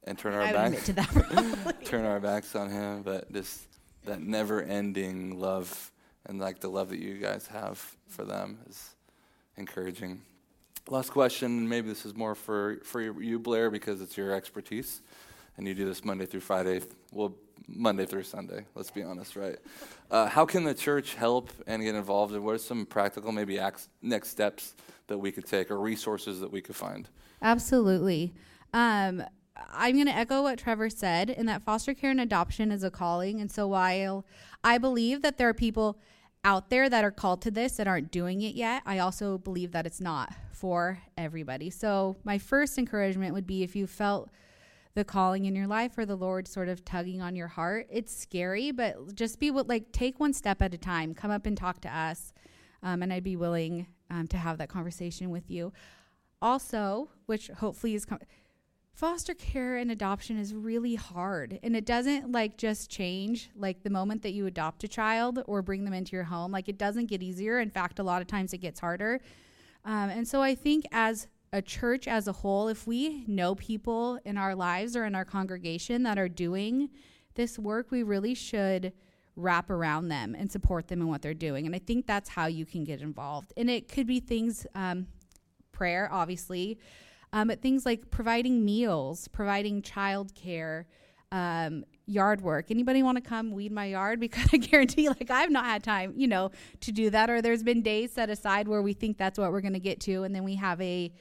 and 0.05 0.17
turn 0.17 0.33
our 0.33 0.41
I 0.41 0.51
backs 0.51 0.89
admit 0.89 1.07
to 1.07 1.13
that. 1.13 1.75
turn 1.86 2.05
our 2.05 2.19
backs 2.19 2.55
on 2.55 2.71
Him. 2.71 3.03
But 3.03 3.31
just 3.31 3.67
that 4.05 4.19
never-ending 4.19 5.39
love, 5.39 5.91
and 6.25 6.39
like 6.39 6.60
the 6.60 6.69
love 6.69 6.89
that 6.89 6.97
you 6.97 7.19
guys 7.19 7.45
have 7.45 7.77
for 8.07 8.25
them, 8.25 8.57
is 8.67 8.95
encouraging. 9.57 10.23
Last 10.89 11.12
question. 11.12 11.69
Maybe 11.69 11.89
this 11.89 12.03
is 12.03 12.15
more 12.15 12.33
for 12.33 12.77
for 12.83 12.99
you, 12.99 13.38
Blair, 13.38 13.69
because 13.69 14.01
it's 14.01 14.17
your 14.17 14.31
expertise, 14.31 15.01
and 15.58 15.67
you 15.67 15.74
do 15.74 15.86
this 15.86 16.06
Monday 16.06 16.26
through 16.26 16.41
Friday. 16.41 16.82
Well, 17.12 17.34
Monday 17.67 18.06
through 18.06 18.24
Sunday. 18.24 18.65
Let's 18.76 18.91
be 18.91 19.04
honest, 19.04 19.36
right? 19.36 19.58
Uh, 20.10 20.28
how 20.28 20.46
can 20.46 20.63
the 20.63 20.74
church 20.74 21.15
help 21.15 21.50
and 21.65 21.84
get 21.84 21.96
involved? 21.96 22.34
And 22.34 22.43
what 22.43 22.56
are 22.56 22.60
some 22.60 22.86
practical, 22.86 23.32
maybe 23.32 23.60
acts, 23.60 23.89
next 24.02 24.30
steps 24.30 24.76
that 25.08 25.17
we 25.17 25.32
could 25.32 25.46
take, 25.46 25.70
or 25.70 25.80
resources 25.80 26.39
that 26.39 26.52
we 26.52 26.62
could 26.62 26.76
find? 26.76 27.10
Absolutely. 27.41 28.34
Um, 28.74 29.24
I'm 29.74 29.96
going 29.96 30.08
to 30.08 30.15
echo 30.15 30.43
what 30.43 30.60
Trevor 30.60 30.89
said, 30.89 31.30
in 31.30 31.46
that 31.48 31.63
foster 31.63 31.93
care 31.93 32.12
and 32.12 32.22
adoption 32.22 32.72
is 32.72 32.84
a 32.84 32.91
calling. 32.91 33.41
And 33.41 33.52
so 33.52 33.67
while 33.67 34.26
I 34.63 34.78
believe 34.78 35.24
that 35.24 35.38
there 35.38 35.50
are 35.50 35.54
people 35.54 36.00
out 36.43 36.70
there 36.70 36.89
that 36.89 37.04
are 37.04 37.12
called 37.12 37.41
to 37.41 37.52
this 37.52 37.78
that 37.78 37.88
aren't 37.88 38.12
doing 38.12 38.41
it 38.41 38.56
yet, 38.56 38.84
I 38.86 39.00
also 39.00 39.38
believe 39.38 39.72
that 39.72 39.86
it's 39.86 40.00
not 40.00 40.34
for 40.54 41.00
everybody. 41.17 41.70
So 41.70 42.17
my 42.24 42.38
first 42.38 42.78
encouragement 42.78 43.34
would 43.34 43.48
be 43.48 43.63
if 43.63 43.76
you 43.76 43.88
felt 43.88 44.30
the 44.97 45.05
calling 45.05 45.45
in 45.45 45.55
your 45.55 45.67
life 45.67 45.95
or 45.95 46.07
the 46.07 46.15
Lord 46.15 46.47
sort 46.47 46.67
of 46.67 46.83
tugging 46.83 47.21
on 47.21 47.36
your 47.36 47.47
heart. 47.47 47.86
It's 47.91 48.12
scary, 48.12 48.71
but 48.71 49.13
just 49.13 49.39
be 49.39 49.51
like 49.51 49.91
take 49.91 50.19
one 50.19 50.33
step 50.33 50.60
at 50.60 50.73
a 50.73 50.77
time. 50.77 51.13
Come 51.13 51.29
up 51.29 51.45
and 51.45 51.55
talk 51.55 51.81
to 51.81 51.95
us, 51.95 52.33
um, 52.81 53.03
and 53.03 53.13
I'd 53.13 53.23
be 53.23 53.36
willing 53.36 53.86
um, 54.10 54.25
to 54.29 54.38
have 54.38 54.57
that 54.57 54.69
conversation 54.69 55.29
with 55.29 55.51
you. 55.51 55.71
Also, 56.41 57.10
which 57.27 57.49
hopefully 57.49 57.93
is. 57.93 58.05
Com- 58.05 58.19
foster 58.91 59.36
care 59.36 59.77
and 59.77 59.91
adoption 59.91 60.39
is 60.39 60.55
really 60.55 60.95
hard 60.95 61.60
and 61.62 61.75
it 61.75 61.86
doesn't 61.86 62.31
like 62.31 62.57
just 62.57 62.89
change 62.89 63.51
like 63.55 63.83
the 63.83 63.91
moment 63.91 64.23
that 64.23 64.31
you 64.31 64.47
adopt 64.47 64.83
a 64.83 64.88
child 64.88 65.43
or 65.45 65.62
bring 65.62 65.86
them 65.86 65.93
into 65.93 66.15
your 66.15 66.23
home 66.23 66.51
like 66.51 66.67
it 66.67 66.79
doesn't 66.79 67.05
get 67.05 67.21
easier 67.21 67.60
in 67.60 67.69
fact 67.69 67.99
a 67.99 68.03
lot 68.03 68.23
of 68.23 68.27
times 68.27 68.53
it 68.53 68.57
gets 68.57 68.79
harder 68.79 69.21
um, 69.86 70.10
and 70.10 70.27
so 70.27 70.41
i 70.41 70.55
think 70.55 70.83
as 70.91 71.27
a 71.53 71.62
church 71.62 72.07
as 72.07 72.27
a 72.27 72.31
whole 72.31 72.67
if 72.67 72.86
we 72.86 73.23
know 73.27 73.55
people 73.55 74.19
in 74.25 74.38
our 74.38 74.55
lives 74.55 74.95
or 74.95 75.05
in 75.05 75.15
our 75.15 75.25
congregation 75.25 76.03
that 76.03 76.17
are 76.17 76.29
doing 76.29 76.89
this 77.36 77.57
work 77.57 77.89
we 77.91 78.03
really 78.03 78.33
should 78.33 78.91
wrap 79.36 79.69
around 79.69 80.10
them 80.10 80.36
and 80.38 80.51
support 80.51 80.88
them 80.88 81.01
in 81.01 81.07
what 81.07 81.21
they're 81.21 81.33
doing 81.33 81.65
and 81.65 81.75
i 81.75 81.79
think 81.79 82.05
that's 82.05 82.29
how 82.29 82.47
you 82.47 82.65
can 82.65 82.83
get 82.83 83.01
involved 83.01 83.53
and 83.55 83.69
it 83.69 83.88
could 83.88 84.07
be 84.07 84.19
things 84.19 84.67
um, 84.75 85.07
prayer 85.71 86.10
obviously 86.12 86.77
um, 87.33 87.49
but 87.49 87.62
things 87.62 87.86
like 87.86 88.10
providing 88.10 88.63
meals, 88.63 89.27
providing 89.27 89.81
childcare, 89.81 90.86
um, 91.31 91.83
yard 92.05 92.41
work. 92.41 92.71
Anybody 92.71 93.03
want 93.03 93.17
to 93.17 93.21
come 93.21 93.51
weed 93.51 93.71
my 93.71 93.86
yard? 93.86 94.19
Because 94.27 94.49
I 94.53 94.57
guarantee, 94.57 95.10
like, 95.10 95.29
I've 95.29 95.51
not 95.51 95.65
had 95.65 95.83
time, 95.83 96.13
you 96.15 96.27
know, 96.27 96.51
to 96.81 96.91
do 96.91 97.10
that. 97.10 97.29
Or 97.29 97.41
there's 97.41 97.63
been 97.63 97.81
days 97.81 98.13
set 98.13 98.29
aside 98.29 98.67
where 98.67 98.81
we 98.81 98.93
think 98.93 99.17
that's 99.17 99.38
what 99.38 99.51
we're 99.51 99.62
going 99.62 99.73
to 99.73 99.79
get 99.79 99.99
to, 100.01 100.23
and 100.23 100.33
then 100.33 100.43
we 100.43 100.55
have 100.55 100.79
a 100.81 101.12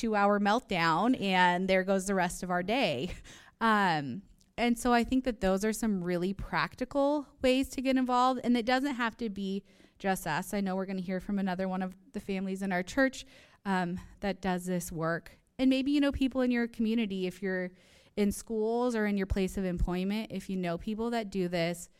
two 0.00 0.16
hour 0.16 0.40
meltdown, 0.40 1.20
and 1.20 1.68
there 1.68 1.84
goes 1.84 2.06
the 2.06 2.14
rest 2.14 2.42
of 2.42 2.50
our 2.50 2.62
day. 2.62 3.10
Um, 3.62 4.22
and 4.56 4.78
so 4.78 4.94
I 4.94 5.04
think 5.04 5.24
that 5.24 5.42
those 5.42 5.66
are 5.66 5.72
some 5.74 6.02
really 6.02 6.32
practical 6.32 7.26
ways 7.42 7.68
to 7.70 7.82
get 7.82 7.98
involved. 7.98 8.40
And 8.42 8.56
it 8.56 8.64
doesn't 8.64 8.94
have 8.94 9.14
to 9.18 9.28
be 9.28 9.64
just 9.98 10.26
us. 10.26 10.54
I 10.54 10.62
know 10.62 10.76
we're 10.76 10.86
going 10.86 10.96
to 10.96 11.02
hear 11.02 11.20
from 11.20 11.38
another 11.38 11.68
one 11.68 11.82
of 11.82 11.94
the 12.14 12.20
families 12.20 12.62
in 12.62 12.72
our 12.72 12.82
church 12.82 13.26
um, 13.66 14.00
that 14.20 14.40
does 14.40 14.64
this 14.64 14.90
work. 14.90 15.38
And 15.58 15.68
maybe 15.68 15.90
you 15.90 16.00
know 16.00 16.10
people 16.10 16.40
in 16.40 16.50
your 16.50 16.66
community, 16.68 17.26
if 17.26 17.42
you're 17.42 17.70
in 18.16 18.32
schools 18.32 18.96
or 18.96 19.04
in 19.04 19.18
your 19.18 19.26
place 19.26 19.58
of 19.58 19.66
employment, 19.66 20.30
if 20.30 20.48
you 20.48 20.56
know 20.56 20.78
people 20.78 21.10
that 21.10 21.28
do 21.28 21.48
this, 21.48 21.90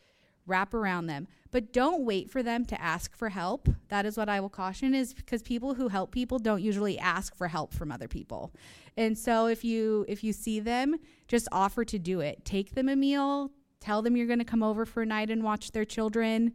wrap 0.47 0.73
around 0.73 1.05
them. 1.05 1.27
But 1.51 1.73
don't 1.73 2.05
wait 2.05 2.31
for 2.31 2.41
them 2.41 2.65
to 2.65 2.81
ask 2.81 3.15
for 3.15 3.29
help. 3.29 3.67
That 3.89 4.05
is 4.05 4.17
what 4.17 4.29
I 4.29 4.39
will 4.39 4.49
caution 4.49 4.95
is 4.95 5.13
because 5.13 5.41
people 5.41 5.73
who 5.73 5.89
help 5.89 6.11
people 6.11 6.39
don't 6.39 6.61
usually 6.61 6.97
ask 6.97 7.35
for 7.35 7.49
help 7.49 7.73
from 7.73 7.91
other 7.91 8.07
people. 8.07 8.53
And 8.95 9.17
so 9.17 9.47
if 9.47 9.63
you 9.63 10.05
if 10.07 10.23
you 10.23 10.31
see 10.31 10.59
them, 10.59 10.95
just 11.27 11.47
offer 11.51 11.83
to 11.85 11.99
do 11.99 12.21
it. 12.21 12.45
Take 12.45 12.73
them 12.73 12.87
a 12.87 12.95
meal, 12.95 13.51
tell 13.81 14.01
them 14.01 14.15
you're 14.15 14.27
going 14.27 14.39
to 14.39 14.45
come 14.45 14.63
over 14.63 14.85
for 14.85 15.03
a 15.03 15.05
night 15.05 15.29
and 15.29 15.43
watch 15.43 15.71
their 15.71 15.85
children. 15.85 16.53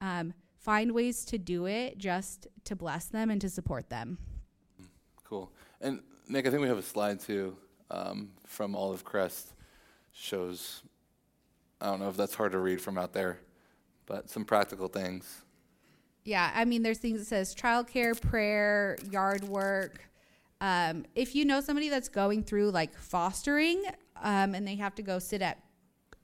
Um, 0.00 0.32
find 0.56 0.92
ways 0.92 1.24
to 1.26 1.38
do 1.38 1.66
it 1.66 1.98
just 1.98 2.46
to 2.64 2.76
bless 2.76 3.06
them 3.06 3.30
and 3.30 3.40
to 3.40 3.48
support 3.48 3.90
them. 3.90 4.18
Cool. 5.24 5.52
And 5.80 6.00
Nick, 6.28 6.46
I 6.46 6.50
think 6.50 6.62
we 6.62 6.68
have 6.68 6.78
a 6.78 6.82
slide 6.82 7.20
too 7.20 7.56
um, 7.90 8.30
from 8.46 8.74
Olive 8.74 9.04
Crest. 9.04 9.52
Shows, 10.12 10.82
I 11.80 11.86
don't 11.86 12.00
know 12.00 12.08
if 12.08 12.16
that's 12.16 12.34
hard 12.34 12.52
to 12.52 12.58
read 12.58 12.80
from 12.80 12.98
out 12.98 13.12
there, 13.12 13.38
but 14.08 14.28
some 14.28 14.44
practical 14.44 14.88
things. 14.88 15.42
Yeah, 16.24 16.50
I 16.54 16.64
mean, 16.64 16.82
there's 16.82 16.98
things 16.98 17.20
that 17.20 17.26
says 17.26 17.54
childcare, 17.54 18.20
prayer, 18.20 18.98
yard 19.10 19.44
work. 19.44 20.02
Um, 20.60 21.04
if 21.14 21.34
you 21.34 21.44
know 21.44 21.60
somebody 21.60 21.88
that's 21.88 22.08
going 22.08 22.42
through 22.42 22.70
like 22.70 22.98
fostering, 22.98 23.84
um, 24.20 24.54
and 24.54 24.66
they 24.66 24.74
have 24.74 24.94
to 24.96 25.02
go 25.02 25.18
sit 25.18 25.42
at 25.42 25.62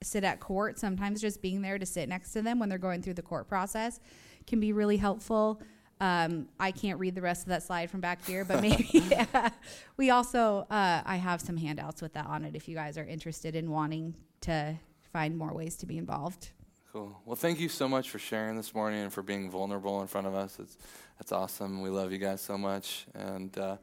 sit 0.03 0.23
at 0.23 0.39
court, 0.39 0.77
sometimes 0.77 1.21
just 1.21 1.41
being 1.41 1.61
there 1.61 1.79
to 1.79 1.85
sit 1.85 2.09
next 2.09 2.33
to 2.33 2.41
them 2.41 2.59
when 2.59 2.67
they're 2.69 2.77
going 2.77 3.01
through 3.01 3.13
the 3.13 3.21
court 3.21 3.47
process 3.47 3.99
can 4.45 4.59
be 4.59 4.73
really 4.73 4.97
helpful. 4.97 5.61
Um, 6.01 6.49
I 6.59 6.71
can't 6.71 6.99
read 6.99 7.15
the 7.15 7.21
rest 7.21 7.43
of 7.43 7.49
that 7.49 7.63
slide 7.63 7.89
from 7.89 8.01
back 8.01 8.23
here, 8.25 8.43
but 8.43 8.61
maybe 8.61 8.87
yeah. 8.93 9.49
we 9.97 10.09
also 10.09 10.67
uh, 10.69 11.01
I 11.05 11.15
have 11.15 11.41
some 11.41 11.57
handouts 11.57 12.01
with 12.01 12.13
that 12.13 12.27
on 12.27 12.43
it 12.43 12.55
if 12.55 12.67
you 12.67 12.75
guys 12.75 12.97
are 12.97 13.05
interested 13.05 13.55
in 13.55 13.71
wanting 13.71 14.13
to 14.41 14.75
find 15.13 15.37
more 15.37 15.53
ways 15.53 15.77
to 15.77 15.85
be 15.85 15.97
involved. 15.97 16.49
Cool. 16.95 17.19
Well, 17.25 17.35
thank 17.35 17.59
you 17.59 17.67
so 17.67 17.89
much 17.89 18.09
for 18.09 18.19
sharing 18.19 18.55
this 18.55 18.73
morning 18.73 19.01
and 19.01 19.11
for 19.11 19.21
being 19.21 19.51
vulnerable 19.51 19.99
in 19.99 20.07
front 20.07 20.27
of 20.27 20.33
us. 20.33 20.57
It's 20.61 20.77
that's 21.17 21.33
awesome. 21.33 21.81
We 21.81 21.89
love 21.89 22.13
you 22.13 22.17
guys 22.17 22.39
so 22.39 22.57
much, 22.57 23.05
and 23.13 23.57
uh, 23.57 23.75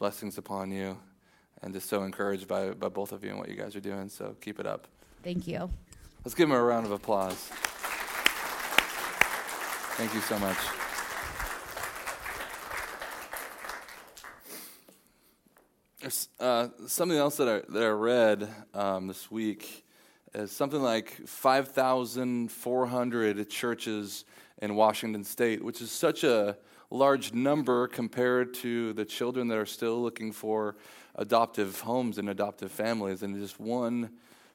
blessings 0.00 0.36
upon 0.36 0.72
you, 0.72 0.98
and 1.62 1.72
just 1.72 1.88
so 1.88 2.02
encouraged 2.02 2.48
by 2.48 2.70
by 2.70 2.88
both 2.88 3.12
of 3.12 3.22
you 3.22 3.30
and 3.30 3.38
what 3.38 3.48
you 3.48 3.54
guys 3.54 3.76
are 3.76 3.80
doing. 3.80 4.08
So 4.08 4.34
keep 4.40 4.58
it 4.58 4.66
up. 4.66 4.88
Thank 5.22 5.46
you. 5.46 5.70
Let's 6.24 6.34
give 6.34 6.48
them 6.48 6.58
a 6.58 6.60
round 6.60 6.86
of 6.86 6.90
applause. 6.90 7.36
Thank 9.94 10.12
you 10.12 10.20
so 10.22 10.36
much. 10.40 10.58
Uh, 16.40 16.68
something 16.88 17.16
else 17.16 17.36
that 17.36 17.48
I, 17.48 17.72
that 17.72 17.82
I 17.84 17.90
read 17.90 18.48
um, 18.74 19.06
this 19.06 19.30
week 19.30 19.85
is 20.36 20.52
something 20.52 20.82
like 20.82 21.26
5,400 21.26 23.48
churches 23.48 24.26
in 24.60 24.76
Washington 24.76 25.24
state, 25.24 25.64
which 25.64 25.80
is 25.80 25.90
such 25.90 26.22
a 26.24 26.58
large 26.90 27.32
number 27.32 27.88
compared 27.88 28.52
to 28.54 28.92
the 28.92 29.06
children 29.06 29.48
that 29.48 29.56
are 29.56 29.66
still 29.66 30.02
looking 30.02 30.32
for 30.32 30.76
adoptive 31.14 31.80
homes 31.80 32.18
and 32.18 32.28
adoptive 32.28 32.70
families. 32.70 33.22
And 33.22 33.34
just 33.34 33.58
one 33.58 34.10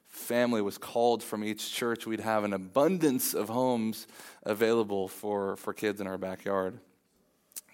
family 0.06 0.62
was 0.62 0.78
called 0.78 1.20
from 1.22 1.42
each 1.42 1.72
church, 1.72 2.06
we'd 2.06 2.20
have 2.20 2.44
an 2.44 2.52
abundance 2.52 3.34
of 3.34 3.48
homes 3.48 4.06
available 4.44 5.08
for, 5.08 5.56
for 5.56 5.72
kids 5.72 6.00
in 6.00 6.06
our 6.06 6.18
backyard. 6.18 6.78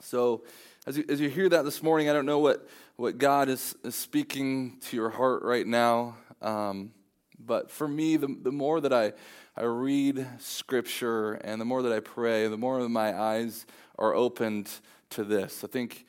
So, 0.01 0.45
as 0.87 0.97
you, 0.97 1.05
as 1.09 1.21
you 1.21 1.29
hear 1.29 1.51
that 1.51 1.67
this 1.67 1.83
morning, 1.83 2.09
I 2.09 2.15
don't 2.15 2.25
know 2.25 2.39
what 2.39 2.67
what 2.97 3.19
God 3.19 3.49
is, 3.49 3.77
is 3.85 3.95
speaking 3.95 4.79
to 4.87 4.97
your 4.97 5.11
heart 5.11 5.43
right 5.43 5.67
now. 5.67 6.17
Um, 6.43 6.93
but 7.39 7.71
for 7.71 7.87
me, 7.87 8.17
the, 8.17 8.35
the 8.43 8.53
more 8.53 8.81
that 8.81 8.93
I, 8.93 9.13
I 9.57 9.65
read 9.65 10.27
Scripture 10.39 11.35
and 11.35 11.61
the 11.61 11.65
more 11.65 11.83
that 11.83 11.93
I 11.93 12.01
pray, 12.01 12.49
the 12.49 12.57
more 12.57 12.83
that 12.83 12.89
my 12.89 13.19
eyes 13.19 13.67
are 13.99 14.15
opened 14.15 14.71
to 15.11 15.25
this. 15.25 15.65
I 15.65 15.67
think 15.67 16.07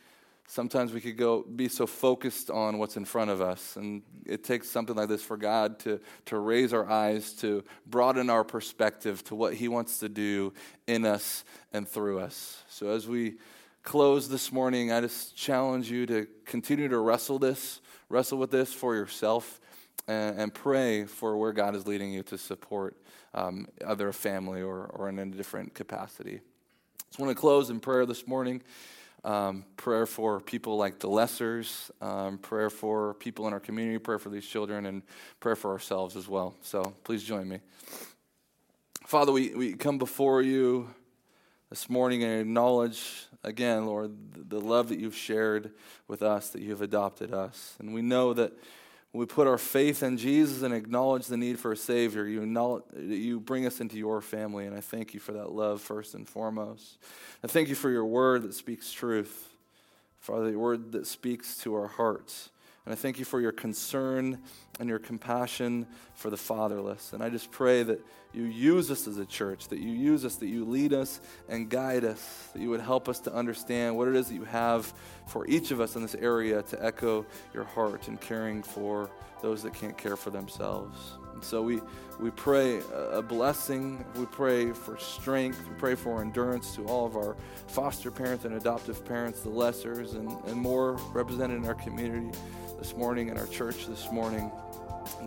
sometimes 0.48 0.94
we 0.94 1.00
could 1.00 1.18
go 1.18 1.44
be 1.44 1.68
so 1.68 1.86
focused 1.86 2.50
on 2.50 2.80
what's 2.80 2.98
in 2.98 3.06
front 3.06 3.30
of 3.30 3.42
us. 3.42 3.76
And 3.76 4.02
it 4.26 4.44
takes 4.44 4.70
something 4.70 4.96
like 4.96 5.08
this 5.08 5.22
for 5.22 5.38
god 5.38 5.80
to, 5.80 6.00
to 6.26 6.40
raise 6.40 6.74
our 6.74 6.90
eyes 6.90 7.34
to 7.34 7.64
broaden 7.86 8.30
our 8.30 8.44
perspective 8.44 9.24
to 9.26 9.36
what 9.36 9.54
he 9.54 9.68
wants 9.68 10.00
to 10.00 10.10
do 10.10 10.54
in 10.88 11.06
us 11.06 11.44
and 11.72 11.88
through 11.88 12.20
us. 12.20 12.64
So 12.68 12.90
as 12.90 13.08
we 13.08 13.36
close 13.84 14.28
this 14.28 14.52
morning, 14.52 14.92
I 14.92 15.02
just 15.02 15.36
challenge 15.36 15.90
you 15.90 16.06
to 16.08 16.28
continue 16.46 16.88
to 16.88 16.98
wrestle 16.98 17.40
this, 17.40 17.80
wrestle 18.10 18.38
with 18.38 18.52
this 18.52 18.74
for 18.74 18.96
yourself, 18.96 19.62
and, 20.10 20.54
pray 20.54 21.06
for 21.06 21.38
where 21.38 21.52
God 21.52 21.76
is 21.76 21.86
leading 21.86 22.12
you 22.12 22.24
to 22.24 22.38
support 22.38 22.98
um, 23.34 23.68
either 23.88 24.08
a 24.08 24.14
family 24.14 24.62
or, 24.62 24.86
or 24.86 25.10
in 25.10 25.20
a 25.20 25.26
different 25.26 25.74
capacity. 25.74 26.40
So 27.12 27.24
I 27.24 27.26
want 27.26 27.36
to 27.36 27.40
close 27.40 27.70
in 27.70 27.80
prayer 27.80 28.06
this 28.06 28.28
morning. 28.28 28.62
Um, 29.26 29.66
prayer 29.76 30.06
for 30.06 30.40
people 30.40 30.78
like 30.78 31.00
the 31.00 31.10
Lessers, 31.10 31.92
um, 32.02 32.38
prayer 32.38 32.70
for 32.70 33.16
people 33.16 33.48
in 33.48 33.54
our 33.54 33.60
community, 33.60 34.00
prayer 34.00 34.18
for 34.18 34.30
these 34.30 34.46
children, 34.46 34.86
and 34.86 35.04
prayer 35.42 35.58
for 35.58 35.72
ourselves 35.72 36.16
as 36.16 36.30
well. 36.30 36.56
So 36.62 36.96
please 37.04 37.24
join 37.24 37.50
me. 37.50 37.60
Father, 39.06 39.34
we, 39.34 39.54
we 39.54 39.74
come 39.74 39.98
before 39.98 40.42
you 40.42 40.90
this 41.70 41.90
morning 41.90 42.24
and 42.24 42.42
acknowledge 42.42 43.26
again, 43.44 43.86
Lord, 43.86 44.50
the 44.50 44.60
love 44.60 44.90
that 44.90 45.00
you've 45.00 45.16
shared 45.16 45.72
with 46.08 46.22
us, 46.22 46.50
that 46.52 46.62
you 46.62 46.72
have 46.72 46.82
adopted 46.82 47.34
us. 47.34 47.76
And 47.80 47.94
we 47.94 48.02
know 48.02 48.34
that 48.34 48.54
when 49.12 49.20
we 49.22 49.26
put 49.26 49.48
our 49.48 49.58
faith 49.58 50.04
in 50.04 50.18
Jesus 50.18 50.62
and 50.62 50.74
acknowledge 50.74 51.28
the 51.28 51.38
need 51.38 51.60
for 51.60 51.72
a 51.72 51.78
Savior, 51.78 52.28
you, 52.28 52.84
you 52.96 53.40
bring 53.40 53.66
us 53.66 53.82
into 53.82 53.98
your 53.98 54.22
family. 54.22 54.68
And 54.68 54.76
I 54.76 54.82
thank 54.82 55.14
you 55.16 55.20
for 55.20 55.32
that 55.32 55.52
love, 55.52 55.82
first 55.82 56.14
and 56.14 56.28
foremost. 56.28 57.00
I 57.44 57.48
thank 57.48 57.70
you 57.70 57.76
for 57.76 57.90
your 57.90 58.06
word 58.06 58.44
that 58.44 58.54
speaks 58.54 58.92
truth, 58.92 59.50
Father, 60.20 60.52
your 60.52 60.60
word 60.60 60.92
that 60.92 61.08
speaks 61.08 61.58
to 61.60 61.74
our 61.74 61.88
hearts. 61.88 62.50
And 62.86 62.94
I 62.94 62.96
thank 62.96 63.18
you 63.18 63.26
for 63.26 63.42
your 63.42 63.52
concern 63.52 64.40
and 64.80 64.90
your 64.90 65.00
compassion 65.00 65.86
for 66.14 66.30
the 66.30 66.38
fatherless. 66.38 67.14
And 67.14 67.22
I 67.22 67.30
just 67.30 67.52
pray 67.52 67.84
that 67.84 68.00
you 68.34 68.44
use 68.44 68.90
us 68.92 69.08
as 69.08 69.18
a 69.18 69.26
church, 69.26 69.68
that 69.70 69.80
you 69.80 69.90
use 69.90 70.24
us, 70.24 70.36
that 70.36 70.48
you 70.48 70.64
lead 70.64 70.94
us 70.94 71.20
and 71.48 71.70
guide 71.70 72.06
us, 72.06 72.50
that 72.54 72.62
you 72.62 72.70
would 72.70 72.82
help 72.82 73.10
us 73.10 73.20
to 73.22 73.34
understand 73.34 73.98
what 73.98 74.08
it 74.08 74.16
is 74.16 74.28
that 74.30 74.36
you 74.36 74.46
have 74.46 74.94
for 75.28 75.46
each 75.48 75.72
of 75.72 75.82
us 75.82 75.96
in 75.96 76.02
this 76.02 76.16
area 76.16 76.62
to 76.64 76.84
echo 76.84 77.26
your 77.54 77.64
heart 77.64 78.08
in 78.08 78.18
caring 78.18 78.64
for 78.64 79.10
those 79.42 79.64
that 79.64 79.74
can't 79.74 79.98
care 79.98 80.16
for 80.16 80.30
themselves. 80.30 81.18
And 81.34 81.44
so 81.44 81.62
we, 81.62 81.80
we 82.20 82.32
pray 82.32 82.82
a 83.12 83.22
blessing. 83.22 84.04
We 84.16 84.26
pray 84.26 84.74
for 84.74 84.98
strength. 84.98 85.66
We 85.68 85.76
pray 85.76 85.96
for 85.96 86.22
endurance 86.22 86.76
to 86.76 86.86
all 86.86 87.06
of 87.06 87.16
our 87.16 87.36
foster 87.68 88.12
parents 88.12 88.46
and 88.46 88.56
adoptive 88.56 89.06
parents, 89.06 89.42
the 89.42 89.50
lessers, 89.50 90.16
and, 90.16 90.30
and 90.46 90.56
more 90.56 90.94
represented 91.14 91.58
in 91.58 91.66
our 91.66 91.76
community 91.76 92.38
this 92.78 92.96
morning, 92.96 93.30
in 93.30 93.38
our 93.38 93.48
church 93.48 93.88
this 93.88 94.12
morning. 94.12 94.52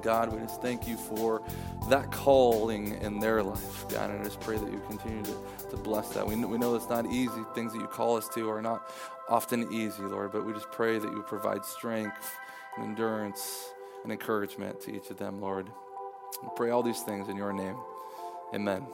God, 0.03 0.33
we 0.33 0.41
just 0.41 0.63
thank 0.63 0.87
you 0.87 0.97
for 0.97 1.43
that 1.89 2.11
calling 2.11 3.01
in 3.03 3.21
their 3.21 3.43
life, 3.43 3.89
God. 3.89 4.11
And 4.11 4.21
I 4.21 4.25
just 4.25 4.41
pray 4.41 4.57
that 4.57 4.71
you 4.71 4.81
continue 4.89 5.23
to, 5.25 5.37
to 5.71 5.77
bless 5.77 6.11
that. 6.11 6.27
We 6.27 6.37
we 6.37 6.59
know 6.59 6.75
it's 6.75 6.89
not 6.89 7.07
easy. 7.07 7.43
Things 7.55 7.73
that 7.73 7.81
you 7.81 7.87
call 7.87 8.17
us 8.17 8.29
to 8.31 8.51
are 8.51 8.63
not 8.63 8.91
often 9.29 9.73
easy, 9.73 10.03
Lord, 10.03 10.33
but 10.33 10.45
we 10.45 10.53
just 10.53 10.71
pray 10.71 10.99
that 10.99 11.11
you 11.11 11.23
provide 11.23 11.65
strength 11.65 12.37
and 12.77 12.87
endurance 12.87 13.71
and 14.03 14.13
encouragement 14.13 14.81
to 14.83 14.95
each 14.95 15.11
of 15.11 15.19
them, 15.19 15.41
Lord. 15.41 15.71
We 16.43 16.49
pray 16.57 16.71
all 16.71 16.83
these 16.83 17.03
things 17.03 17.29
in 17.29 17.37
your 17.37 17.53
name. 17.53 17.77
Amen. 18.55 18.87